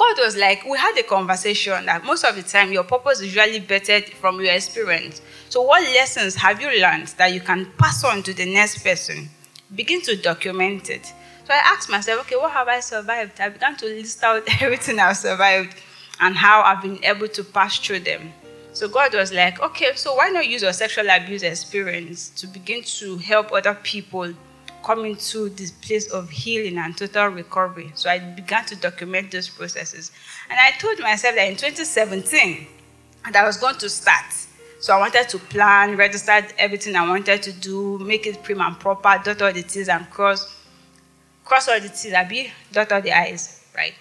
[0.00, 3.34] God was like, we had a conversation that most of the time your purpose is
[3.36, 5.20] usually bettered from your experience.
[5.50, 9.28] So, what lessons have you learned that you can pass on to the next person?
[9.74, 11.04] Begin to document it.
[11.44, 13.42] So, I asked myself, okay, what have I survived?
[13.42, 15.76] I began to list out everything I've survived
[16.18, 18.32] and how I've been able to pass through them.
[18.72, 22.82] So, God was like, okay, so why not use your sexual abuse experience to begin
[23.00, 24.32] to help other people
[24.82, 27.92] coming to this place of healing and total recovery.
[27.94, 30.12] So I began to document those processes.
[30.48, 32.66] And I told myself that in 2017,
[33.24, 34.24] that I was going to start
[34.80, 38.80] So I wanted to plan, register everything I wanted to do, make it prim and
[38.80, 40.56] proper, dot all the T's and cross,
[41.44, 43.92] cross all the T's, be dot all the I's, right?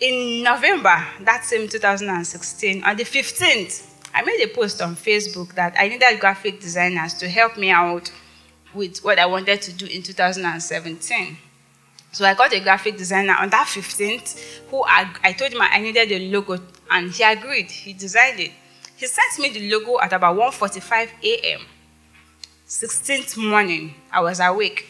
[0.00, 5.76] In November, that same 2016, on the 15th, I made a post on Facebook that
[5.78, 8.10] I needed graphic designers to help me out
[8.74, 11.36] with what I wanted to do in 2017.
[12.12, 14.38] So I got a graphic designer on that 15th
[14.70, 16.58] who I, I told him I needed a logo
[16.90, 17.70] and he agreed.
[17.70, 18.52] He designed it.
[18.96, 21.60] He sent me the logo at about 1.45 a.m.
[22.66, 24.86] 16th morning, I was awake.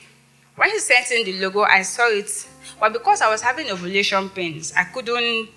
[0.56, 2.48] When he sent in the logo, I saw it.
[2.80, 5.48] But because I was having ovulation pains, I couldn't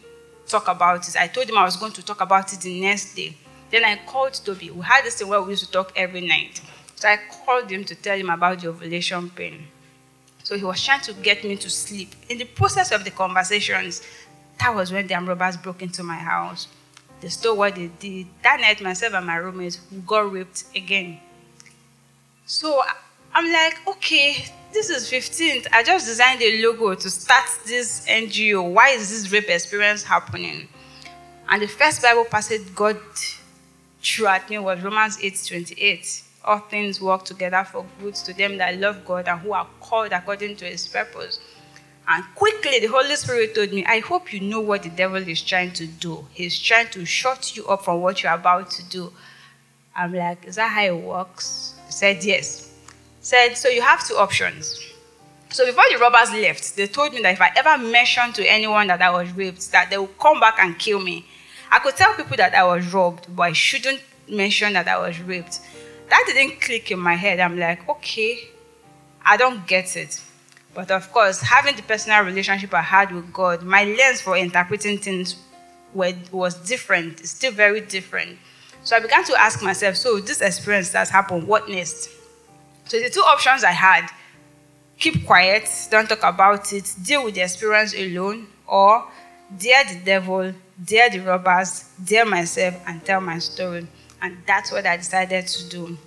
[0.47, 1.15] talk about it.
[1.19, 3.36] I told him I was going to talk about it the next day.
[3.71, 4.69] Then I called Toby.
[4.69, 6.62] We had this thing where we used to talk every night.
[7.02, 9.66] So I called him to tell him about the ovulation pain.
[10.44, 12.14] So he was trying to get me to sleep.
[12.30, 14.04] In the process of the conversations,
[14.60, 16.68] that was when the robbers broke into my house.
[17.20, 18.28] They stole what they did.
[18.44, 21.20] That night, myself and my roommates got raped again.
[22.46, 22.84] So
[23.34, 25.70] I'm like, okay, this is 15th.
[25.74, 28.74] I just designed a logo to start this NGO.
[28.74, 30.68] Why is this rape experience happening?
[31.50, 33.00] And the first Bible passage God
[34.04, 36.26] threw at me was Romans 8:28.
[36.43, 40.12] All things work together for good to them that love God and who are called
[40.12, 41.39] according to his purpose.
[42.08, 45.41] And quickly, the Holy Spirit told me, I hope you know what the devil is
[45.41, 46.25] trying to do.
[46.32, 49.13] He's trying to shut you up from what you're about to do.
[49.95, 51.75] I'm like, Is that how it works?
[51.86, 52.71] He said, Yes.
[53.21, 54.80] Said, So you have two options.
[55.49, 58.88] So before the robbers left, they told me that if I ever mentioned to anyone
[58.88, 61.25] that I was raped, that they would come back and kill me.
[61.69, 65.19] I could tell people that I was robbed, but I shouldn't mention that I was
[65.19, 65.60] raped.
[66.12, 67.39] That didn't click in my head.
[67.39, 68.38] I'm like, okay,
[69.26, 70.21] I don't get it.
[70.74, 74.97] But of course, having the personal relationship I had with God, my lens for interpreting
[74.97, 75.38] things
[75.93, 78.38] were, was different, it's still very different.
[78.84, 82.10] So I began to ask myself, so this experience that's happened, what next?
[82.86, 84.10] So the two options I had
[85.00, 89.08] keep quiet, don't talk about it, deal with the experience alone, or
[89.58, 93.88] dare the devil, dare the robbers, dare myself, and tell my story.
[94.21, 95.97] And that's what I decided to do.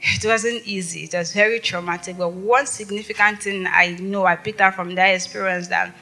[0.00, 1.04] It wasn't easy.
[1.04, 2.16] It was very traumatic.
[2.18, 5.94] But one significant thing I know I picked up from that experience that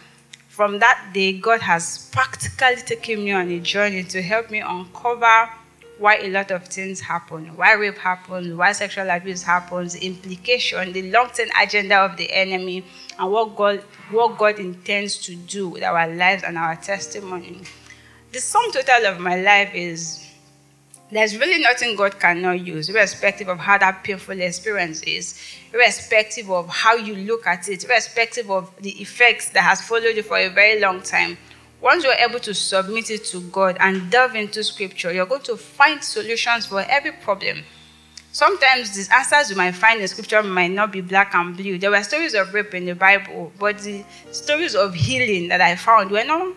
[0.48, 5.50] from that day, God has practically taken me on a journey to help me uncover
[5.98, 10.92] why a lot of things happen, why rape happens, why sexual abuse happens, the implication,
[10.92, 12.84] the long-term agenda of the enemy,
[13.18, 17.62] and what God, what God intends to do with our lives and our testimony.
[18.32, 20.25] The sum total of my life is
[21.10, 25.40] there's really nothing God cannot use, irrespective of how that painful experience is,
[25.72, 30.22] irrespective of how you look at it, irrespective of the effects that has followed you
[30.22, 31.38] for a very long time.
[31.80, 35.56] Once you're able to submit it to God and delve into scripture, you're going to
[35.56, 37.62] find solutions for every problem.
[38.32, 41.78] Sometimes the answers you might find in scripture might not be black and blue.
[41.78, 45.76] There were stories of rape in the Bible, but the stories of healing that I
[45.76, 46.54] found were not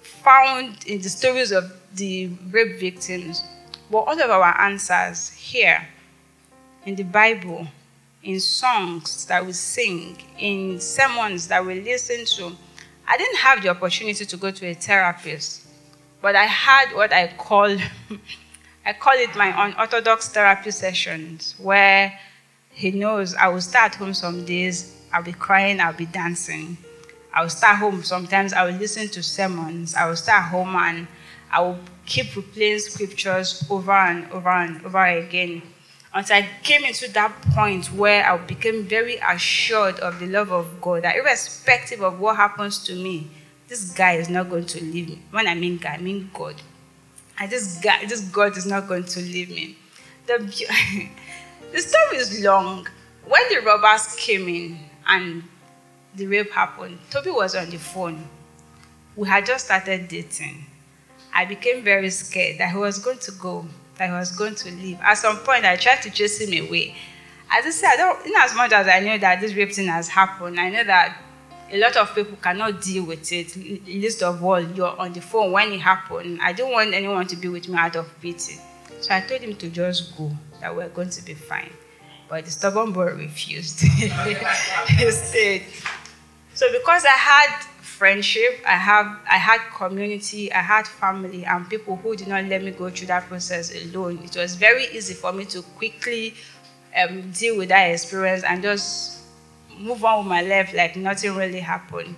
[0.00, 3.44] found in the stories of the rape victims.
[3.90, 5.86] But all of our answers here
[6.84, 7.66] in the Bible,
[8.22, 12.56] in songs that we sing, in sermons that we listen to,
[13.06, 15.66] I didn't have the opportunity to go to a therapist,
[16.22, 17.76] but I had what I call
[18.86, 22.18] I call it my unorthodox therapy sessions, where
[22.70, 26.76] he knows I will start home some days, I'll be crying, I'll be dancing.
[27.32, 28.02] I will start home.
[28.02, 29.94] Sometimes I will listen to sermons.
[29.94, 31.06] I will start home and
[31.50, 35.62] I will keep replaying scriptures over and over and over again
[36.14, 40.80] until I came into that point where I became very assured of the love of
[40.80, 43.28] God, that irrespective of what happens to me,
[43.66, 45.22] this guy is not going to leave me.
[45.32, 46.54] When I mean guy, I mean God.
[47.38, 49.76] And this guy, this God is not going to leave me.
[50.26, 50.38] The,
[51.72, 52.86] the story is long.
[53.26, 55.42] When the robbers came in and
[56.14, 58.24] the rape happened, Toby was on the phone.
[59.16, 60.64] We had just started dating.
[61.34, 63.66] I became very scared that he was going to go,
[63.96, 64.98] that he was going to leave.
[65.02, 66.94] At some point, I tried to chase him away.
[67.50, 69.88] As I said, I don't, in as much as I know that this rape thing
[69.88, 71.20] has happened, I know that
[71.70, 73.56] a lot of people cannot deal with it.
[73.56, 76.38] Least of all, you're on the phone when it happened.
[76.40, 78.58] I don't want anyone to be with me out of pity.
[79.00, 81.72] So I told him to just go, that we're going to be fine.
[82.28, 83.80] But the stubborn boy refused.
[83.82, 85.64] he stayed.
[86.54, 91.96] So because I had friendship, I have I had community, I had family and people
[91.96, 94.18] who did not let me go through that process alone.
[94.24, 96.34] It was very easy for me to quickly
[97.00, 99.22] um, deal with that experience and just
[99.78, 102.16] move on with my life like nothing really happened.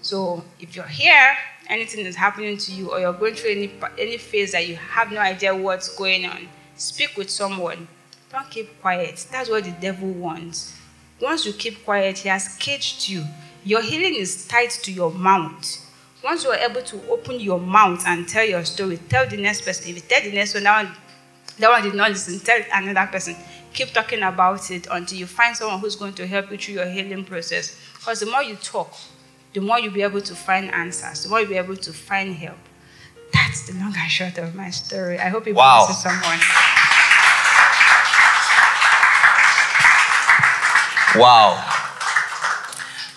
[0.00, 1.36] So if you're here,
[1.68, 5.12] anything is happening to you, or you're going through any, any phase that you have
[5.12, 7.86] no idea what's going on, speak with someone.
[8.30, 9.26] Don't keep quiet.
[9.30, 10.76] That's what the devil wants.
[11.20, 13.24] Once you keep quiet, he has caged you.
[13.64, 15.78] Your healing is tied to your mouth.
[16.24, 19.64] Once you are able to open your mouth and tell your story, tell the next
[19.64, 19.90] person.
[19.90, 20.96] If you tell the next one, that one,
[21.58, 23.36] that one did not listen, tell another person.
[23.72, 26.86] Keep talking about it until you find someone who's going to help you through your
[26.86, 27.76] healing process.
[27.94, 28.92] Because the more you talk,
[29.52, 32.34] the more you'll be able to find answers, the more you'll be able to find
[32.34, 32.58] help.
[33.32, 35.18] That's the long and short of my story.
[35.18, 35.86] I hope it wow.
[35.86, 36.38] blesses someone.
[41.14, 41.71] Wow.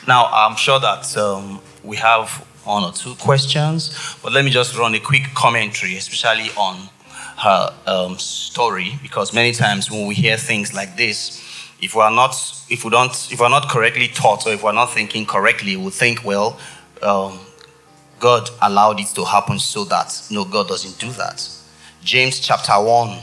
[0.07, 2.29] Now, I'm sure that um, we have
[2.63, 6.89] one or two questions, but let me just run a quick commentary, especially on
[7.37, 11.41] her um, story, because many times when we hear things like this,
[11.81, 12.31] if we are not,
[12.69, 15.89] if we don't, if we're not correctly taught, or if we're not thinking correctly, we
[15.89, 16.59] think, well,
[17.01, 17.39] um,
[18.19, 21.47] God allowed it to happen so that no, God doesn't do that.
[22.03, 23.19] James chapter one.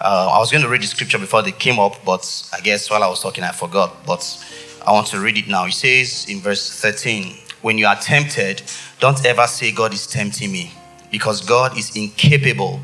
[0.00, 2.90] Uh, I was going to read the scripture before they came up, but I guess
[2.90, 4.04] while I was talking, I forgot.
[4.04, 4.22] But
[4.86, 5.64] I want to read it now.
[5.64, 8.62] It says in verse 13, when you are tempted,
[9.00, 10.72] don't ever say, God is tempting me,
[11.10, 12.80] because God is incapable.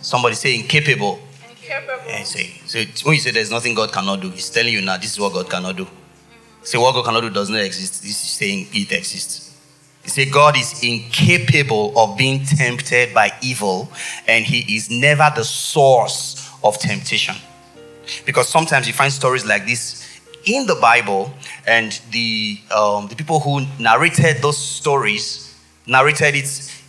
[0.00, 1.20] Somebody say, incapable.
[1.50, 2.02] Incapable.
[2.08, 4.96] And say, so when you say there's nothing God cannot do, He's telling you now,
[4.96, 5.86] this is what God cannot do.
[6.62, 8.02] Say, what God cannot do does not exist.
[8.02, 9.48] This is saying it exists.
[10.02, 13.92] He say God is incapable of being tempted by evil,
[14.26, 17.36] and He is never the source of temptation.
[18.24, 20.09] Because sometimes you find stories like this
[20.44, 21.32] in the Bible,
[21.66, 26.82] and the, um, the people who narrated those stories narrated it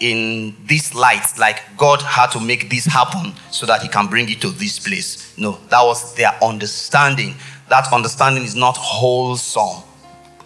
[0.00, 4.30] in this light, like God had to make this happen so that He can bring
[4.30, 5.36] it to this place.
[5.36, 7.34] No, that was their understanding.
[7.68, 9.82] That understanding is not wholesome,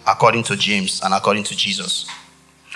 [0.07, 2.07] according to James and according to Jesus.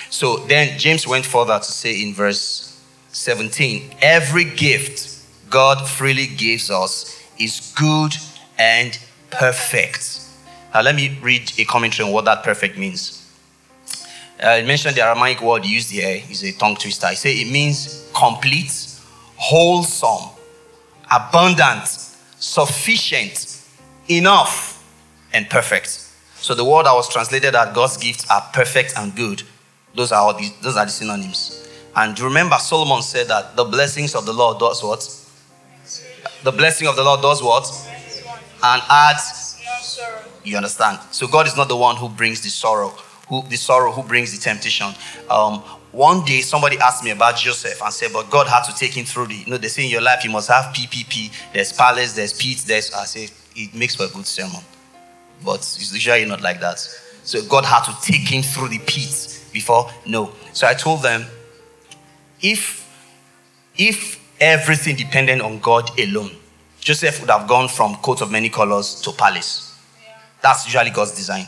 [0.09, 2.73] So then James went further to say in verse
[3.11, 8.13] 17 every gift God freely gives us is good
[8.57, 8.97] and
[9.29, 10.21] perfect.
[10.73, 13.23] Now, let me read a commentary on what that perfect means.
[14.41, 17.07] Uh, I mentioned the Aramaic word used here is a tongue twister.
[17.07, 18.71] I say it means complete,
[19.35, 20.29] wholesome,
[21.11, 21.87] abundant,
[22.37, 23.61] sufficient,
[24.09, 24.85] enough,
[25.33, 25.87] and perfect.
[26.35, 29.41] So the word that was translated as God's gifts are perfect and good.
[29.95, 31.67] Those are the, those are the synonyms.
[31.95, 35.01] And remember, Solomon said that the blessings of the Lord does what?
[36.43, 37.65] The blessing of the Lord does what?
[38.63, 39.47] And adds
[40.43, 40.99] you understand?
[41.11, 42.93] So god is not the one who brings the sorrow
[43.27, 44.87] who the sorrow who brings the temptation.
[45.29, 45.59] Um,
[45.91, 49.05] one day somebody asked me about joseph and said but god had to take him
[49.05, 52.13] through the you know they say in your life you must have ppp there's palace
[52.13, 54.61] there's pete there's i say it makes for a good sermon.
[55.43, 56.79] But it's usually not like that.
[57.23, 60.31] So god had to take him through the pit before no.
[60.53, 61.25] So i told them
[62.41, 62.85] if
[63.77, 66.31] if everything depended on god alone
[66.79, 69.77] Joseph would have gone from coat of many colors to palace.
[70.41, 71.45] That's usually God's design.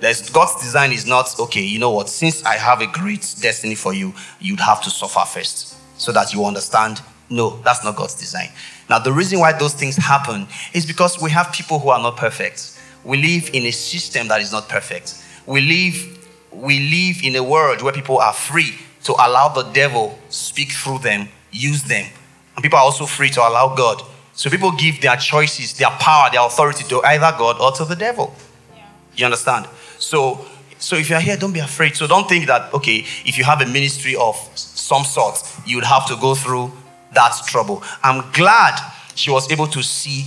[0.00, 3.76] There's, God's design is not, okay, you know what, since I have a great destiny
[3.76, 7.00] for you, you'd have to suffer first so that you understand.
[7.30, 8.48] No, that's not God's design.
[8.90, 12.16] Now, the reason why those things happen is because we have people who are not
[12.16, 12.78] perfect.
[13.04, 15.22] We live in a system that is not perfect.
[15.46, 20.18] We live, we live in a world where people are free to allow the devil
[20.28, 22.06] speak through them, use them.
[22.54, 24.02] And people are also free to allow God
[24.34, 27.96] so people give their choices, their power, their authority to either God or to the
[27.96, 28.34] devil.
[28.74, 28.88] Yeah.
[29.16, 29.66] You understand?
[29.98, 30.44] So,
[30.78, 31.96] so if you're here, don't be afraid.
[31.96, 35.84] So don't think that okay, if you have a ministry of some sort, you would
[35.84, 36.72] have to go through
[37.12, 37.82] that trouble.
[38.02, 38.78] I'm glad
[39.14, 40.26] she was able to see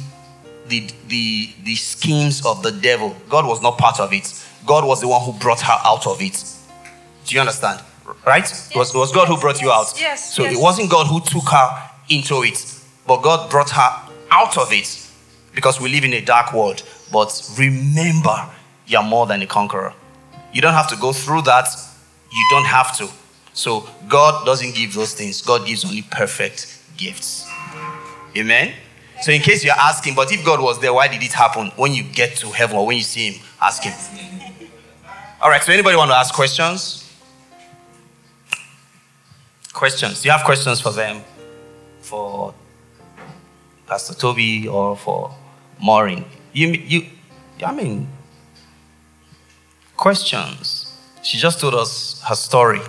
[0.67, 3.15] the the the schemes of the devil.
[3.27, 4.45] God was not part of it.
[4.67, 6.43] God was the one who brought her out of it.
[7.25, 7.81] Do you understand?
[8.25, 8.43] Right?
[8.43, 8.69] Yes.
[8.69, 9.99] It, was, it was God who brought you out.
[9.99, 10.33] Yes.
[10.33, 10.55] So yes.
[10.55, 12.79] it wasn't God who took her into it.
[13.07, 15.09] But God brought her out of it
[15.53, 16.83] because we live in a dark world.
[17.11, 18.49] But remember,
[18.87, 19.93] you're more than a conqueror.
[20.53, 21.67] You don't have to go through that.
[22.31, 23.09] You don't have to.
[23.53, 27.49] So God doesn't give those things, God gives only perfect gifts.
[28.35, 28.73] Amen?
[29.21, 31.67] So, in case you're asking, but if God was there, why did it happen?
[31.77, 33.93] When you get to heaven or when you see Him, ask Him.
[35.41, 37.01] All right, so anybody want to ask questions?
[39.71, 40.21] Questions?
[40.21, 41.21] Do you have questions for them?
[42.05, 42.53] For
[43.87, 45.33] Pastor Toby or for
[45.81, 46.23] Maureen.
[46.53, 47.05] You, you,
[47.65, 48.07] I mean,
[49.97, 50.95] questions.
[51.23, 52.81] She just told us her story,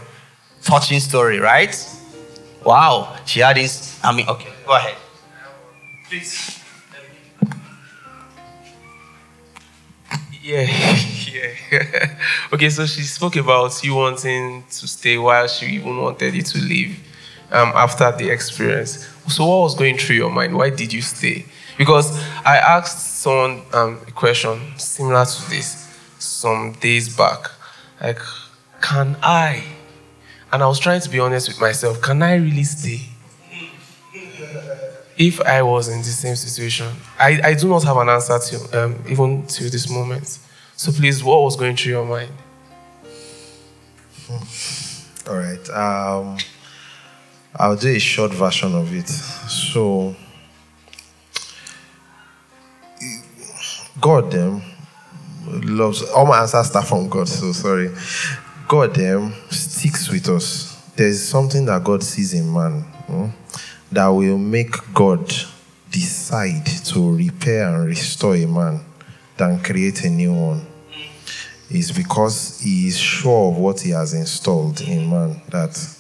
[0.63, 1.75] touching story, right?
[2.63, 3.99] Wow, she had this.
[4.05, 4.97] I mean, okay, go ahead.
[6.09, 6.63] Please.
[10.43, 10.63] Yeah,
[11.33, 12.19] yeah.
[12.53, 16.59] okay, so she spoke about you wanting to stay while she even wanted you to
[16.59, 17.06] leave
[17.53, 19.07] um, after the experience.
[19.29, 20.57] So, what was going through your mind?
[20.57, 21.47] Why did you stay?
[21.79, 25.87] Because I asked someone um, a question similar to this
[26.19, 27.51] some days back.
[28.01, 28.21] Like,
[28.81, 29.65] can I?
[30.53, 32.01] And I was trying to be honest with myself.
[32.01, 33.01] Can I really stay?
[35.19, 36.89] If I was in the same situation,
[37.19, 40.39] I, I do not have an answer to um, even to this moment.
[40.77, 42.33] So please, what was going through your mind?
[45.29, 45.71] All right.
[45.71, 46.37] Um,
[47.59, 49.09] I'll do a short version of it.
[49.09, 50.15] So,
[54.01, 54.63] God them
[55.47, 57.29] loves all my answers start from God.
[57.29, 57.91] So sorry.
[58.69, 60.75] God them sticks with us.
[60.97, 63.27] There's something that God sees in man hmm,
[63.93, 65.33] that will make God
[65.91, 68.81] decide to repair and restore a man
[69.37, 70.67] than create a new one.
[71.71, 75.96] It's because he is sure of what he has installed in man that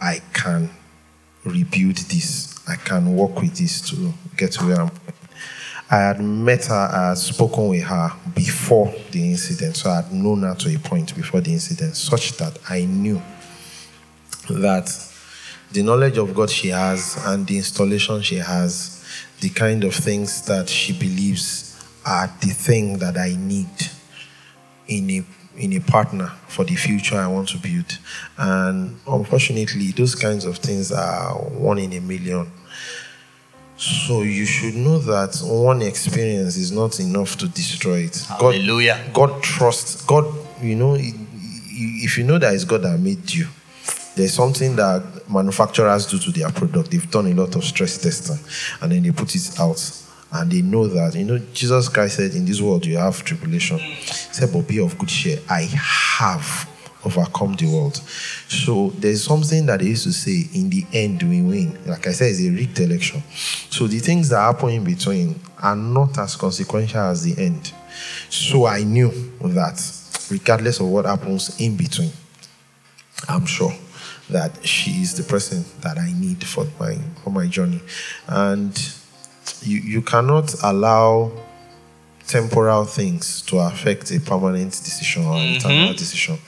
[0.00, 0.70] I can
[1.44, 2.58] rebuild this.
[2.68, 4.90] I can work with this to get to where I'm.
[5.92, 10.12] I had met her, I had spoken with her before the incident, so I had
[10.12, 13.20] known her to a point before the incident, such that I knew
[14.48, 14.88] that
[15.72, 19.04] the knowledge of God she has and the installation she has,
[19.40, 23.68] the kind of things that she believes are the thing that I need
[24.86, 25.24] in a
[25.60, 27.98] in a partner for the future I want to build.
[28.38, 32.50] And unfortunately, those kinds of things are one in a million.
[33.76, 38.16] So you should know that one experience is not enough to destroy it.
[38.28, 39.02] Hallelujah.
[39.12, 40.04] God, God trusts.
[40.04, 40.26] God,
[40.62, 43.46] you know, if you know that it's God that made you,
[44.16, 46.90] there's something that manufacturers do to their product.
[46.90, 48.38] They've done a lot of stress testing
[48.82, 49.80] and then they put it out.
[50.32, 53.78] And they know that, you know, Jesus Christ said, In this world you have tribulation.
[53.78, 55.40] He said, But be of good cheer.
[55.48, 56.68] I have
[57.04, 57.96] overcome the world.
[57.96, 61.78] So there's something that they used to say, in the end we win.
[61.86, 63.22] Like I said, it's a rigged election.
[63.70, 67.72] So the things that happen in between are not as consequential as the end.
[68.28, 69.10] So I knew
[69.40, 69.80] that
[70.30, 72.10] regardless of what happens in between,
[73.28, 73.72] I'm sure
[74.28, 77.80] that she is the person that I need for my for my journey.
[78.28, 78.78] And
[79.62, 81.30] you, you cannot allow
[82.26, 85.48] temporal things to affect a permanent decision or mm-hmm.
[85.48, 86.38] an eternal decision.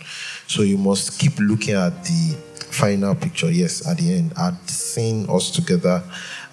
[0.47, 2.37] So you must keep looking at the
[2.71, 3.51] final picture.
[3.51, 6.03] Yes, at the end, at seeing us together,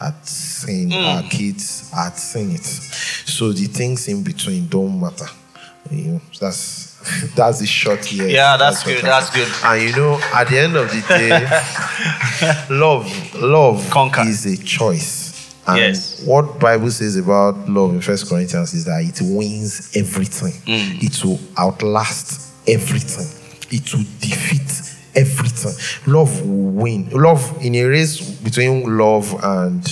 [0.02, 1.16] at seeing mm.
[1.16, 2.66] our kids, at seeing it.
[2.66, 5.28] So the things in between don't matter.
[5.92, 6.90] You know, that's
[7.36, 8.28] that's the short here.
[8.28, 9.48] Yeah, that's what good, that's good.
[9.64, 11.30] And you know, at the end of the day,
[12.76, 14.22] love, love Conquer.
[14.22, 15.19] is a choice.
[15.70, 16.22] And Yes.
[16.26, 20.54] what Bible says about love in First Corinthians is that it wins everything.
[20.66, 21.04] Mm.
[21.04, 23.28] It will outlast everything.
[23.72, 25.74] It will defeat everything.
[26.14, 27.10] Love will win.
[27.12, 29.84] Love in a race between love and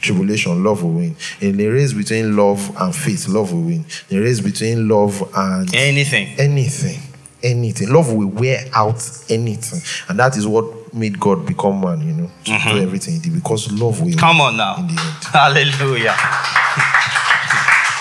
[0.00, 1.16] tribulation, love will win.
[1.40, 3.84] In a race between love and faith, love will win.
[4.10, 6.28] In a race between love and Anything.
[6.38, 7.00] anything,
[7.42, 7.88] anything.
[7.92, 12.00] Love will wear out anything, and that is what made God become man.
[12.00, 14.08] You know, to do everything he did because love will.
[14.08, 14.18] Mm-hmm.
[14.18, 14.76] Come on now.
[14.78, 15.24] In the end.
[15.32, 16.16] Hallelujah.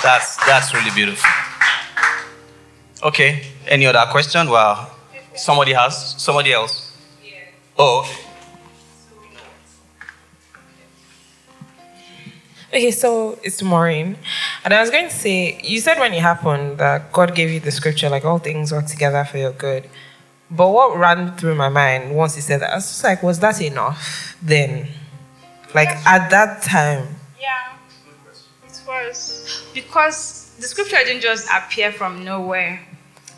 [0.02, 1.30] that's that's really beautiful.
[3.04, 3.44] Okay.
[3.68, 4.50] Any other question?
[4.50, 4.90] Well,
[5.36, 6.92] somebody has somebody else.
[7.78, 8.08] Oh,
[12.76, 14.18] Okay, so it's Maureen.
[14.66, 17.62] And I was going to say, you said when it happened that God gave you
[17.62, 19.88] the scripture, like all things work together for your good.
[20.50, 23.40] But what ran through my mind once he said that, I was just like, was
[23.40, 24.88] that enough then?
[25.74, 27.08] Like at that time?
[27.40, 27.74] Yeah,
[28.66, 32.82] it was because the scripture didn't just appear from nowhere.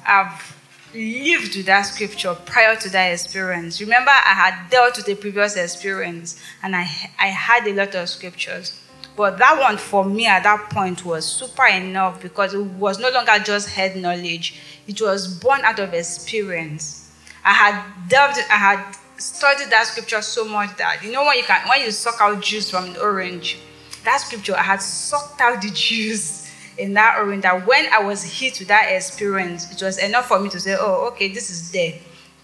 [0.05, 0.55] I've
[0.93, 3.81] lived with that scripture prior to that experience.
[3.81, 6.87] Remember, I had dealt with a previous experience and I,
[7.19, 8.79] I had a lot of scriptures.
[9.17, 13.09] But that one for me at that point was super enough because it was no
[13.09, 17.11] longer just head knowledge, it was born out of experience.
[17.43, 21.43] I had delved, I had studied that scripture so much that you know when you
[21.43, 23.57] can when you suck out juice from an orange,
[24.05, 26.47] that scripture I had sucked out the juice
[26.77, 30.39] in that orange that when I was hit with that experience, it was enough for
[30.39, 31.93] me to say, Oh, okay, this is there.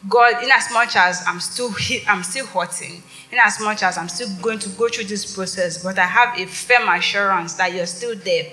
[0.09, 1.69] God, in as much as I'm still
[2.07, 3.03] I'm still hurting,
[3.39, 6.45] as much as I'm still going to go through this process, but I have a
[6.45, 8.51] firm assurance that you're still there.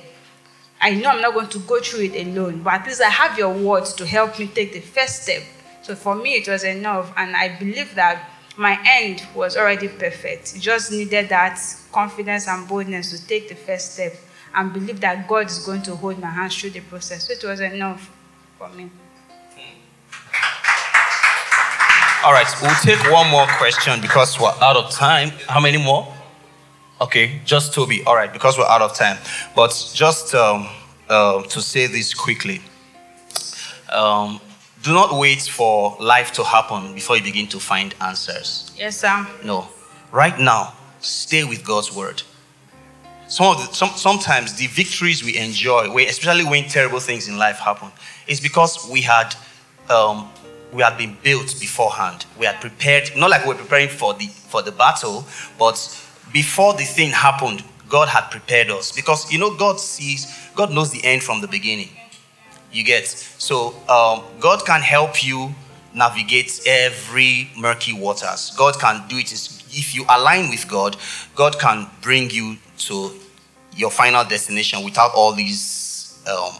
[0.81, 3.39] I know I'm not going to go through it alone, but at least I have
[3.39, 5.43] your words to help me take the first step.
[5.83, 10.57] So for me, it was enough, and I believe that my end was already perfect.
[10.57, 11.59] It just needed that
[11.93, 14.14] confidence and boldness to take the first step
[14.55, 17.26] and believe that God is going to hold my hands through the process.
[17.26, 18.11] So it was enough.
[18.59, 18.91] for me.
[22.23, 25.31] All right, we'll take one more question because we're out of time.
[25.49, 26.07] How many more?
[27.01, 28.03] Okay, just Toby.
[28.05, 29.16] All right, because we're out of time.
[29.57, 30.68] But just um,
[31.09, 32.61] uh, to say this quickly
[33.91, 34.39] um,
[34.83, 38.71] do not wait for life to happen before you begin to find answers.
[38.77, 39.27] Yes, sir.
[39.43, 39.68] No.
[40.12, 42.23] Right now, stay with God's word.
[43.29, 47.59] Some of the, some, sometimes the victories we enjoy, especially when terrible things in life
[47.59, 47.89] happen,
[48.27, 49.35] is because we had
[49.89, 50.29] um,
[50.73, 52.27] we had been built beforehand.
[52.39, 55.25] We had prepared, not like we we're preparing for the for the battle,
[55.59, 55.77] but
[56.33, 58.93] before the thing happened, God had prepared us.
[58.93, 61.91] Because you know, God sees, God knows the end from the beginning.
[62.73, 65.55] You get so um, God can help you
[65.93, 68.53] navigate every murky waters.
[68.57, 70.97] God can do it if you align with God.
[71.35, 73.12] God can bring you to
[73.75, 76.53] your final destination without all these um,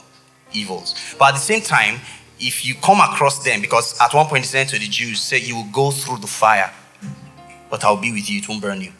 [0.52, 0.94] evils.
[1.18, 2.00] But at the same time,
[2.41, 5.38] if you come across them, because at one point he said to the Jews, say
[5.38, 6.72] you will go through the fire,
[7.68, 8.93] but I'll be with you, it won't burn you.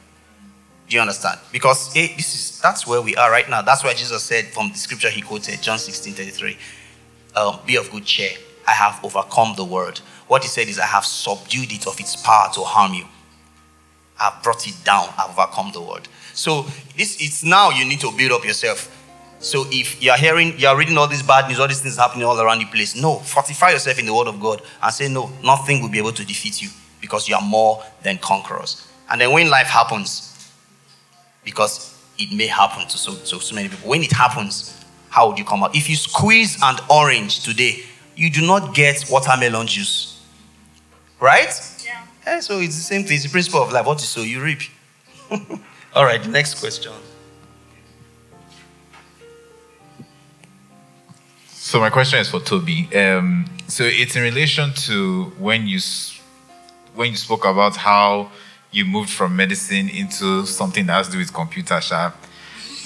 [0.89, 1.39] Do you understand?
[1.53, 3.63] Because hey, this is that's where we are right now.
[3.63, 6.57] That's why Jesus said from the scripture he quoted, John 16 33,
[7.37, 8.31] um, be of good cheer.
[8.67, 9.99] I have overcome the world.
[10.27, 13.05] What he said is, I have subdued it of its power to harm you.
[14.21, 15.09] I've brought it down.
[15.17, 16.09] I've overcome the world.
[16.35, 16.67] So
[16.97, 18.97] this it's now you need to build up yourself.
[19.41, 21.97] So if you are hearing, you are reading all this bad news, all these things
[21.97, 25.09] happening all around the place, no, fortify yourself in the word of God and say,
[25.09, 26.69] no, nothing will be able to defeat you
[27.01, 28.87] because you are more than conquerors.
[29.11, 30.53] And then when life happens,
[31.43, 35.39] because it may happen to so, so, so many people, when it happens, how would
[35.39, 35.75] you come out?
[35.75, 37.83] If you squeeze an orange today,
[38.17, 40.23] you do not get watermelon juice.
[41.19, 41.51] Right?
[41.85, 42.05] Yeah.
[42.27, 43.15] yeah so it's the same thing.
[43.15, 43.87] It's the principle of life.
[43.87, 44.61] What you sow, you reap.
[45.95, 46.93] All right, next question.
[51.71, 52.89] So my question is for Toby.
[52.97, 55.79] Um, so it's in relation to when you
[56.97, 58.33] when you spoke about how
[58.73, 62.17] you moved from medicine into something that has to do with computer sharp,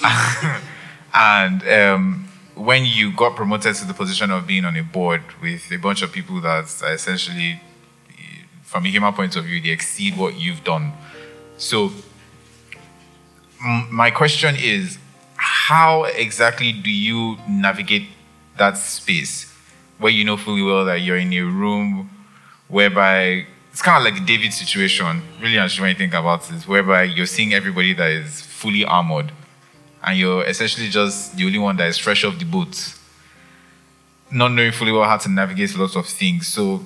[1.15, 5.71] and um, when you got promoted to the position of being on a board with
[5.71, 7.59] a bunch of people that essentially,
[8.61, 10.93] from a human point of view, they exceed what you've done.
[11.57, 11.91] So
[13.89, 14.99] my question is,
[15.37, 18.09] how exactly do you navigate
[18.57, 19.53] that space
[19.97, 22.09] where you know fully well that you're in a room
[22.67, 26.49] whereby it's kind of like the David situation, really, I'm sure when you think about
[26.49, 29.31] it, whereby you're seeing everybody that is fully armored
[30.01, 32.95] and you're essentially just the only one that is fresh off the boat,
[34.31, 36.47] not knowing fully well how to navigate lots of things.
[36.47, 36.85] So,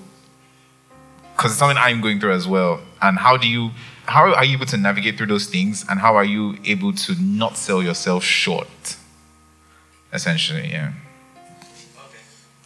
[1.36, 2.82] because it's something I'm going through as well.
[3.02, 3.72] And how do you,
[4.06, 7.14] how are you able to navigate through those things and how are you able to
[7.22, 8.98] not sell yourself short?
[10.12, 10.94] Essentially, yeah.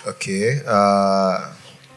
[0.06, 0.60] Okay.
[0.68, 1.54] Uh,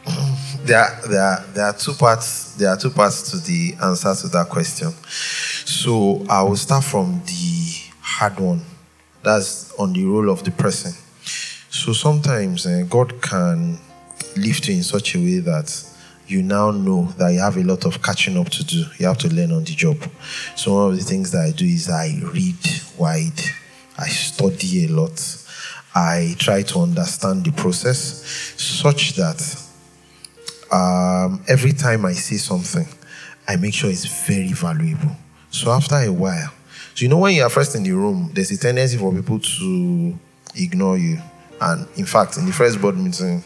[0.65, 2.55] there, there, there are two parts.
[2.55, 4.93] There are two parts to the answer to that question.
[4.93, 8.63] So I will start from the hard one.
[9.25, 10.93] That's on the role of the person.
[11.71, 13.79] So sometimes uh, God can
[14.37, 15.85] lift you in such a way that
[16.29, 18.85] you now know that you have a lot of catching up to do.
[18.99, 19.99] You have to learn on the job.
[20.55, 22.55] So one of the things that I do is I read
[22.97, 23.41] wide.
[23.99, 25.19] I study a lot
[25.97, 27.99] I try to understand the process
[28.59, 29.41] such that
[30.71, 32.87] um, every time I see something,
[33.49, 35.17] I make sure it's very valuable.
[35.51, 36.53] So after a while,
[36.95, 39.39] so you know when you are first in the room, there's a tendency for people
[39.39, 40.19] to
[40.55, 41.19] ignore you.
[41.63, 43.43] And in fact, in the first board meeting,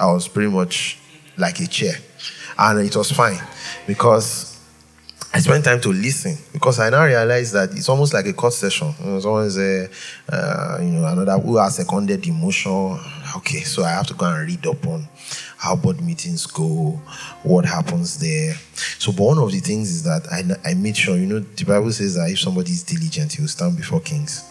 [0.00, 0.98] I was pretty much
[1.36, 1.94] like a chair.
[2.58, 3.38] And it was fine
[3.86, 4.55] because
[5.36, 8.54] I spent time to listen because I now realize that it's almost like a court
[8.54, 8.94] session.
[9.00, 9.86] You know, someone's a,
[10.30, 12.98] uh, you know, another who has seconded the motion.
[13.36, 15.06] Okay, so I have to go and read up on
[15.58, 16.98] how board meetings go,
[17.42, 18.54] what happens there.
[18.98, 21.64] So, but one of the things is that I, I made sure, you know, the
[21.66, 24.42] Bible says that if somebody is diligent, he will stand before kings.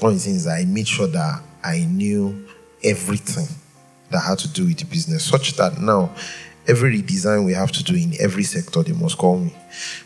[0.00, 2.48] One of the things I made sure that I knew
[2.82, 3.46] everything
[4.10, 6.12] that had to do with the business, such that now
[6.66, 9.54] every redesign we have to do in every sector, they must call me.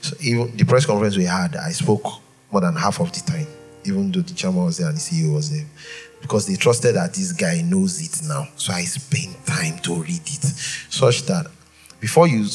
[0.01, 2.07] So even the press conference we had, I spoke
[2.51, 3.47] more than half of the time,
[3.85, 5.67] even though the chairman was there and the CEO was there.
[6.21, 8.49] Because they trusted that this guy knows it now.
[8.57, 10.45] So I spent time to read it.
[10.45, 11.47] Such that
[12.01, 12.47] before you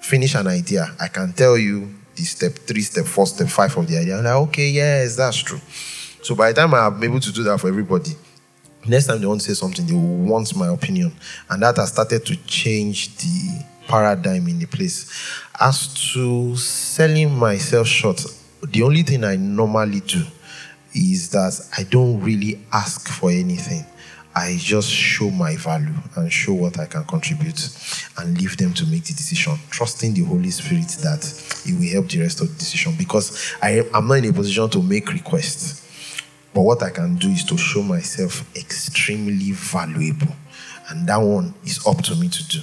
[0.00, 3.86] finish an idea, I can tell you the step three, step four, step five of
[3.86, 4.16] the idea.
[4.16, 5.60] I'm like, okay, yes, that's true.
[6.22, 8.12] So by the time I'm able to do that for everybody,
[8.88, 11.12] Next time they want to say something, they want my opinion.
[11.50, 15.10] And that has started to change the paradigm in the place.
[15.60, 18.24] As to selling myself short,
[18.62, 20.22] the only thing I normally do
[20.94, 23.84] is that I don't really ask for anything.
[24.34, 27.70] I just show my value and show what I can contribute
[28.18, 31.24] and leave them to make the decision, trusting the Holy Spirit that
[31.64, 34.68] it will help the rest of the decision because I, I'm not in a position
[34.70, 35.85] to make requests.
[36.56, 40.34] But what I can do is to show myself extremely valuable.
[40.88, 42.60] And that one is up to me to do.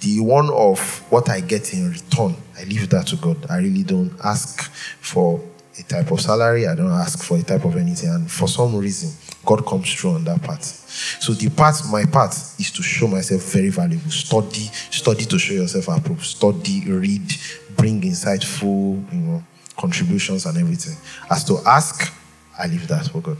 [0.00, 3.36] The one of what I get in return, I leave that to God.
[3.50, 5.42] I really don't ask for
[5.78, 8.08] a type of salary, I don't ask for a type of anything.
[8.08, 9.10] And for some reason,
[9.44, 10.64] God comes through on that part.
[10.64, 14.10] So the part, my part, is to show myself very valuable.
[14.10, 16.24] Study, study to show yourself approved.
[16.24, 17.30] Study, read,
[17.76, 19.44] bring insightful, you know,
[19.76, 20.96] contributions and everything.
[21.30, 22.10] As to ask,
[22.58, 23.36] I leave that for God.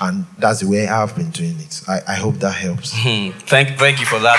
[0.00, 1.82] And that's the way I've been doing it.
[1.88, 2.92] I, I hope that helps.
[2.92, 4.38] thank, thank you for that,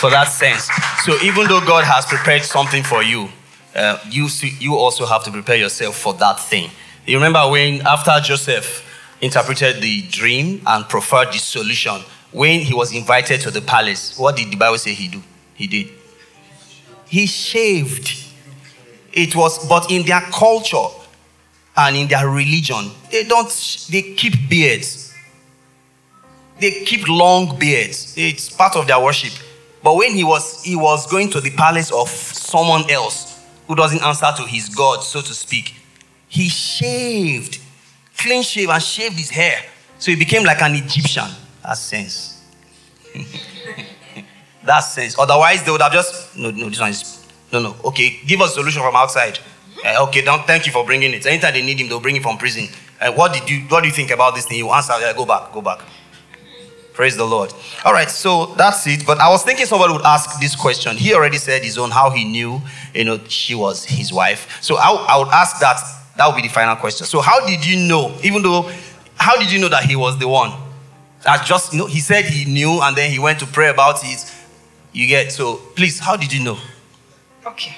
[0.00, 0.68] for that sense.
[1.04, 3.28] So even though God has prepared something for you,
[3.74, 4.28] uh, you,
[4.58, 6.70] you also have to prepare yourself for that thing.
[7.06, 8.82] You remember when, after Joseph
[9.20, 12.00] interpreted the dream and preferred the solution,
[12.32, 15.22] when he was invited to the palace, what did the Bible say he do?
[15.54, 15.88] He did.
[17.06, 18.24] He shaved.
[19.12, 20.88] It was, but in their culture
[21.76, 25.14] and in their religion, they don't, they keep beards.
[26.58, 28.14] They keep long beards.
[28.16, 29.32] It's part of their worship.
[29.82, 34.02] But when he was, he was going to the palace of someone else who doesn't
[34.02, 35.74] answer to his God, so to speak,
[36.28, 37.60] he shaved,
[38.16, 39.60] clean shave, and shaved his hair.
[39.98, 41.28] So he became like an Egyptian.
[41.62, 42.42] That sense.
[44.64, 45.18] that sense.
[45.18, 46.68] Otherwise, they would have just no, no.
[46.68, 47.76] This one is no, no.
[47.84, 49.38] Okay, give us a solution from outside.
[49.84, 51.26] Uh, okay, don't, thank you for bringing it.
[51.26, 52.68] Anytime they need him, they'll bring him from prison.
[53.00, 54.58] Uh, what did you What do you think about this thing?
[54.58, 54.92] You answer.
[54.92, 55.52] Uh, go back.
[55.52, 55.80] Go back.
[56.94, 57.52] Praise the Lord.
[57.84, 59.04] All right, so that's it.
[59.04, 60.96] But I was thinking somebody would ask this question.
[60.96, 62.62] He already said his own how he knew,
[62.94, 64.62] you know, she was his wife.
[64.62, 65.78] So I, I would ask that.
[66.16, 67.06] That would be the final question.
[67.06, 68.16] So how did you know?
[68.24, 68.72] Even though,
[69.16, 70.52] how did you know that he was the one?
[71.26, 74.02] I just you know he said he knew, and then he went to pray about
[74.02, 74.32] it.
[74.92, 75.56] You get so.
[75.74, 76.58] Please, how did you know?
[77.44, 77.74] Okay.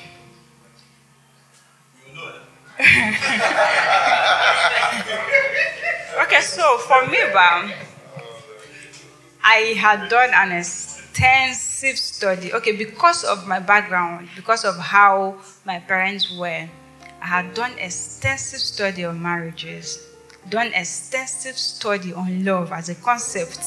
[6.23, 7.73] okay, so for me, Bam,
[9.43, 12.53] I had done an extensive study.
[12.53, 16.69] Okay, because of my background, because of how my parents were,
[17.21, 19.99] I had done extensive study on marriages,
[20.49, 23.59] done extensive study on love as a concept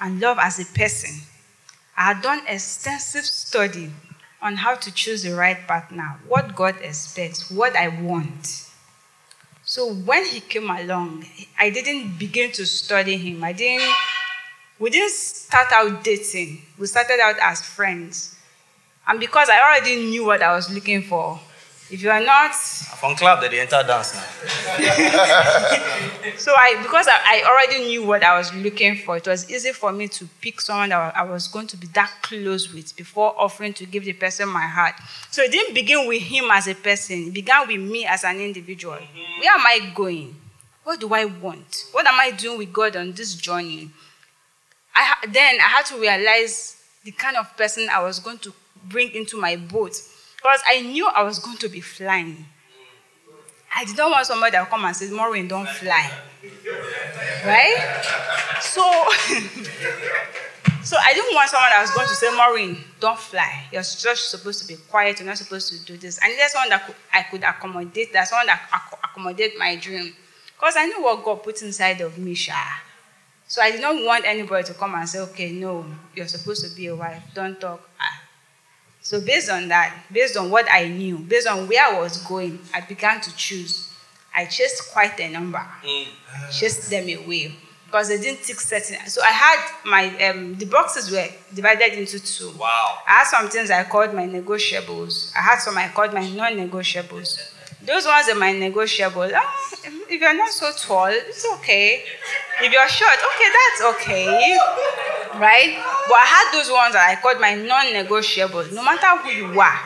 [0.00, 1.20] and love as a person.
[1.98, 3.90] I had done extensive study
[4.44, 8.70] on how to choose the right partner, what God expects, what I want.
[9.64, 11.24] So when he came along,
[11.58, 13.42] I didn't begin to study him.
[13.42, 13.90] I didn't
[14.78, 16.60] we didn't start out dating.
[16.78, 18.36] We started out as friends.
[19.06, 21.40] And because I already knew what I was looking for,
[21.90, 24.22] if you are not From club, that they enter dance now.
[26.38, 29.72] so I because I, I already knew what I was looking for, it was easy
[29.72, 33.34] for me to pick someone that I was going to be that close with before
[33.38, 34.94] offering to give the person my heart.
[35.30, 38.40] So it didn't begin with him as a person, it began with me as an
[38.40, 38.94] individual.
[38.94, 39.40] Mm-hmm.
[39.40, 40.36] Where am I going?
[40.84, 41.84] What do I want?
[41.92, 43.90] What am I doing with God on this journey?
[44.94, 48.52] I then I had to realize the kind of person I was going to
[48.88, 50.00] bring into my boat
[50.44, 52.44] because I knew I was going to be flying.
[53.74, 56.10] I did not want somebody that come and say, Maureen, don't fly.
[57.46, 58.04] Right?
[58.60, 58.82] So,
[60.84, 63.64] so I didn't want someone that was going to say, Maureen, don't fly.
[63.72, 65.18] You're just supposed to be quiet.
[65.18, 66.20] You're not supposed to do this.
[66.22, 68.12] And there's someone that could, I could accommodate.
[68.12, 70.12] There's someone that ac- accommodate my dream.
[70.54, 72.52] Because I knew what God put inside of me, Sha.
[73.48, 76.76] So I did not want anybody to come and say, okay, no, you're supposed to
[76.76, 77.22] be a wife.
[77.32, 77.88] Don't talk.
[77.98, 78.23] Ah,
[79.04, 82.58] So based on that, based on what I knew, based on where I was going,
[82.72, 83.92] I began to choose.
[84.34, 85.60] I chased quite a number.
[86.50, 87.54] Chased them away.
[87.84, 89.06] Because they didn't tick certain.
[89.08, 92.50] So I had my um, the boxes were divided into two.
[92.58, 92.98] Wow.
[93.06, 95.32] I had some things I called my negotiables.
[95.36, 97.53] I had some I called my non-negotiables.
[97.86, 99.32] Those ones are my negotiables.
[99.34, 102.02] Ah, if you're not so tall, it's okay.
[102.62, 104.58] If you're short, okay, that's okay.
[105.38, 105.76] Right?
[106.08, 108.72] But I had those ones that I called my non-negotiables.
[108.72, 109.80] No matter who you are,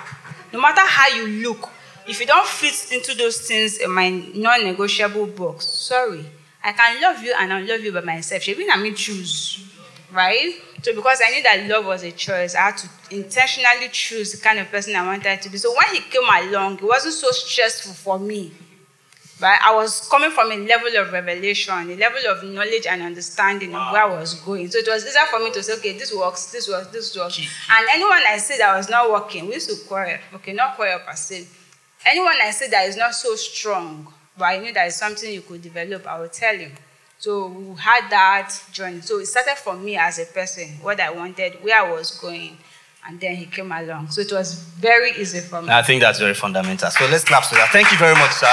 [0.53, 1.70] no matter how you look,
[2.07, 6.24] if you don't fit into those things in my non-negotiable box, sorry.
[6.62, 8.42] I can love you and unlove you by myself.
[8.42, 9.64] She I mean choose.
[10.12, 10.55] Right?
[10.83, 14.39] So because I knew that love was a choice, I had to intentionally choose the
[14.39, 15.59] kind of person I wanted to be.
[15.59, 18.53] So when he came along, it wasn't so stressful for me.
[19.41, 19.59] Right?
[19.62, 23.93] I was coming from a level of revelation, a level of knowledge and understanding of
[23.93, 24.68] where I was going.
[24.70, 27.39] So it was easier for me to say, okay, this works, this works, this works.
[27.39, 30.18] And anyone I said that was not working, we used to quarrel.
[30.35, 31.47] Okay, not quarrel per se.
[32.05, 35.43] Anyone I said that is not so strong, but I knew that is something you
[35.43, 36.72] could develop, I would tell him.
[37.19, 39.01] So we had that journey.
[39.01, 42.57] So it started for me as a person, what I wanted, where I was going,
[43.07, 44.11] and then he came along.
[44.11, 45.69] So it was very easy for me.
[45.69, 46.91] I think that's very fundamental.
[46.91, 47.71] So let's clap for that.
[47.73, 48.47] Thank you very much, sir.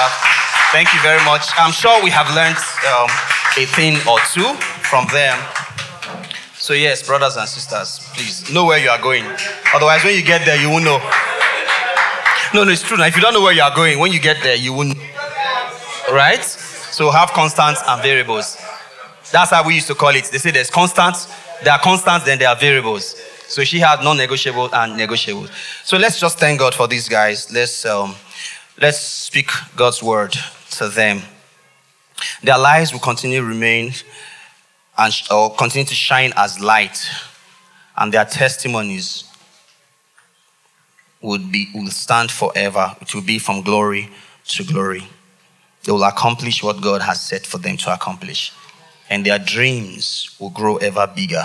[0.72, 1.46] Thank you very much.
[1.56, 2.58] I'm sure we have learned
[2.90, 3.08] um,
[3.56, 4.52] a thing or two
[4.82, 5.38] from them.
[6.58, 9.24] So, yes, brothers and sisters, please know where you are going.
[9.72, 10.98] Otherwise, when you get there, you won't know.
[12.52, 12.96] No, no, it's true.
[12.96, 14.96] Now, if you don't know where you are going, when you get there, you won't.
[16.10, 16.42] Right?
[16.96, 18.56] So, have constants and variables.
[19.30, 20.24] That's how we used to call it.
[20.32, 21.28] They say there's constants,
[21.62, 23.20] there are constants, then there are variables.
[23.48, 25.46] So, she had non negotiable and negotiable.
[25.84, 27.52] So, let's just thank God for these guys.
[27.52, 28.14] Let's, um,
[28.80, 30.34] let's speak God's word
[30.78, 31.20] to them.
[32.42, 33.92] Their lives will continue to remain
[34.96, 37.10] and or continue to shine as light,
[37.98, 39.24] and their testimonies
[41.20, 42.96] would be will stand forever.
[43.02, 44.08] It will be from glory
[44.46, 45.10] to glory.
[45.86, 48.52] They will accomplish what God has set for them to accomplish,
[49.08, 51.44] and their dreams will grow ever bigger.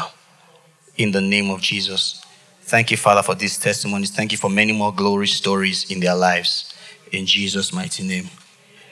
[0.97, 2.25] In the name of Jesus.
[2.63, 4.09] Thank you, Father, for these testimonies.
[4.11, 6.73] Thank you for many more glory stories in their lives.
[7.11, 8.29] In Jesus' mighty name.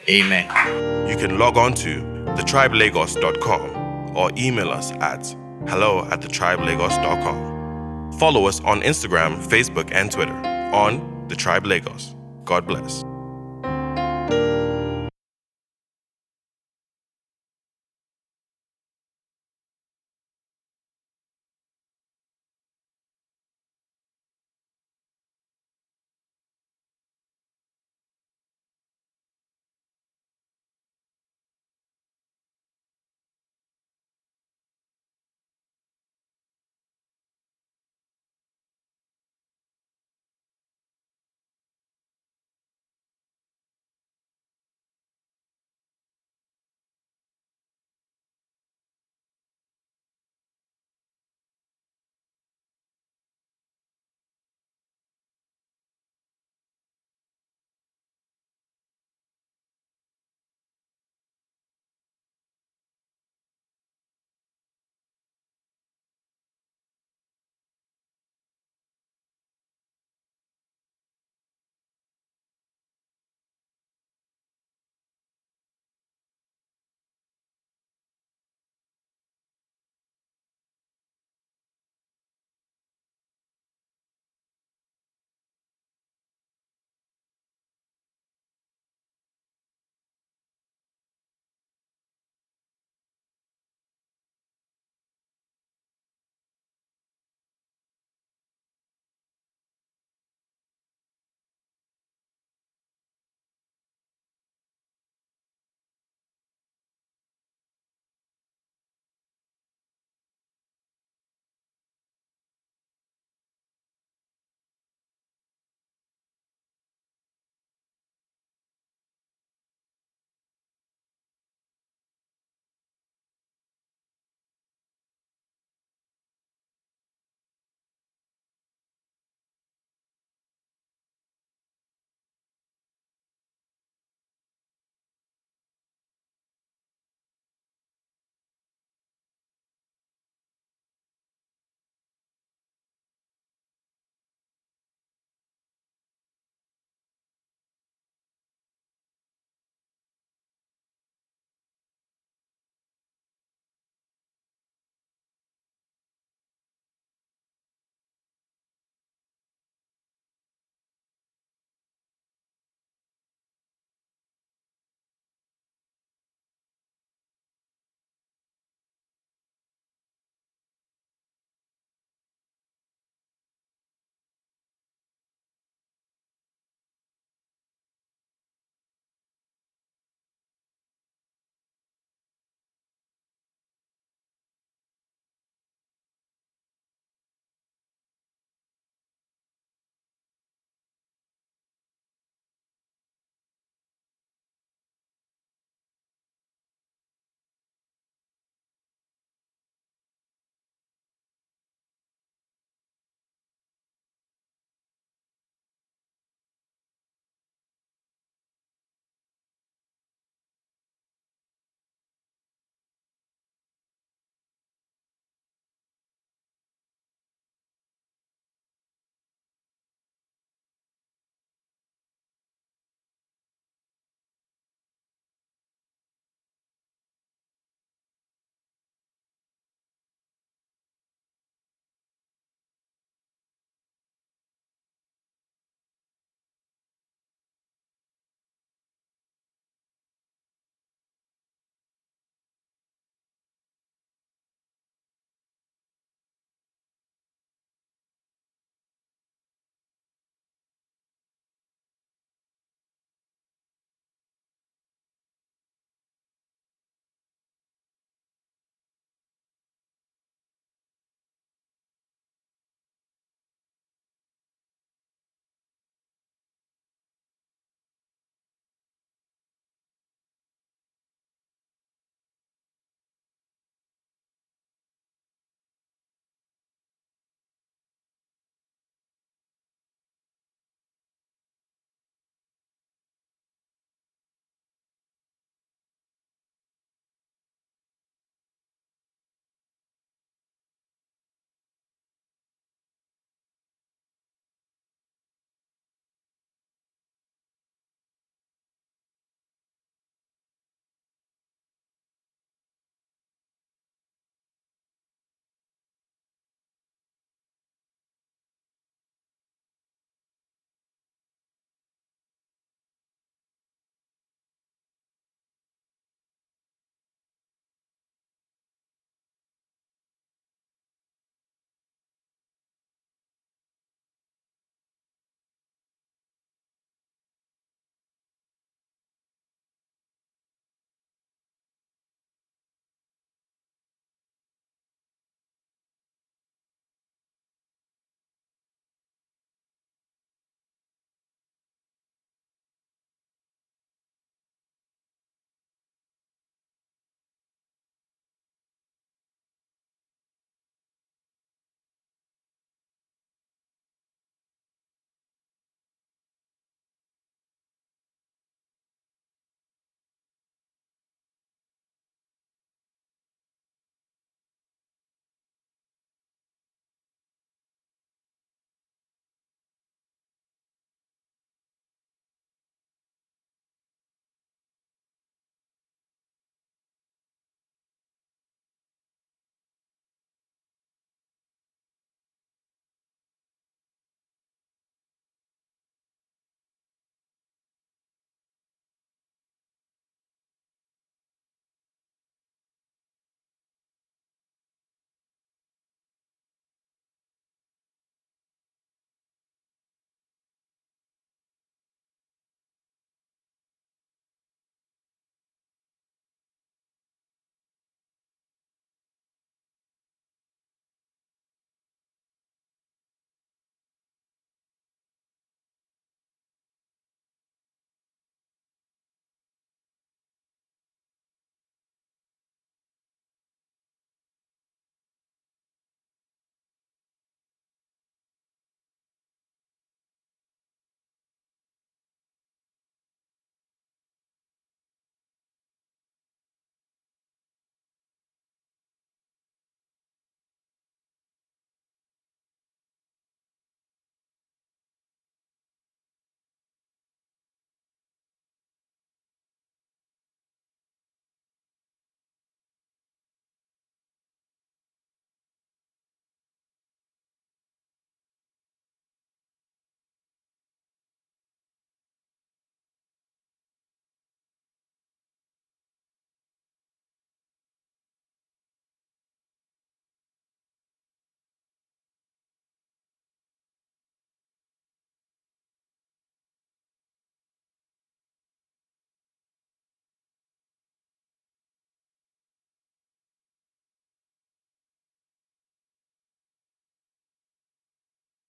[0.07, 0.45] Amen.
[1.09, 2.01] You can log on to
[2.37, 5.35] thetribelagos.com or email us at
[5.67, 8.13] hello at thetribelagos.com.
[8.19, 10.33] Follow us on Instagram, Facebook, and Twitter
[10.73, 12.15] on The Tribe Lagos.
[12.45, 13.03] God bless.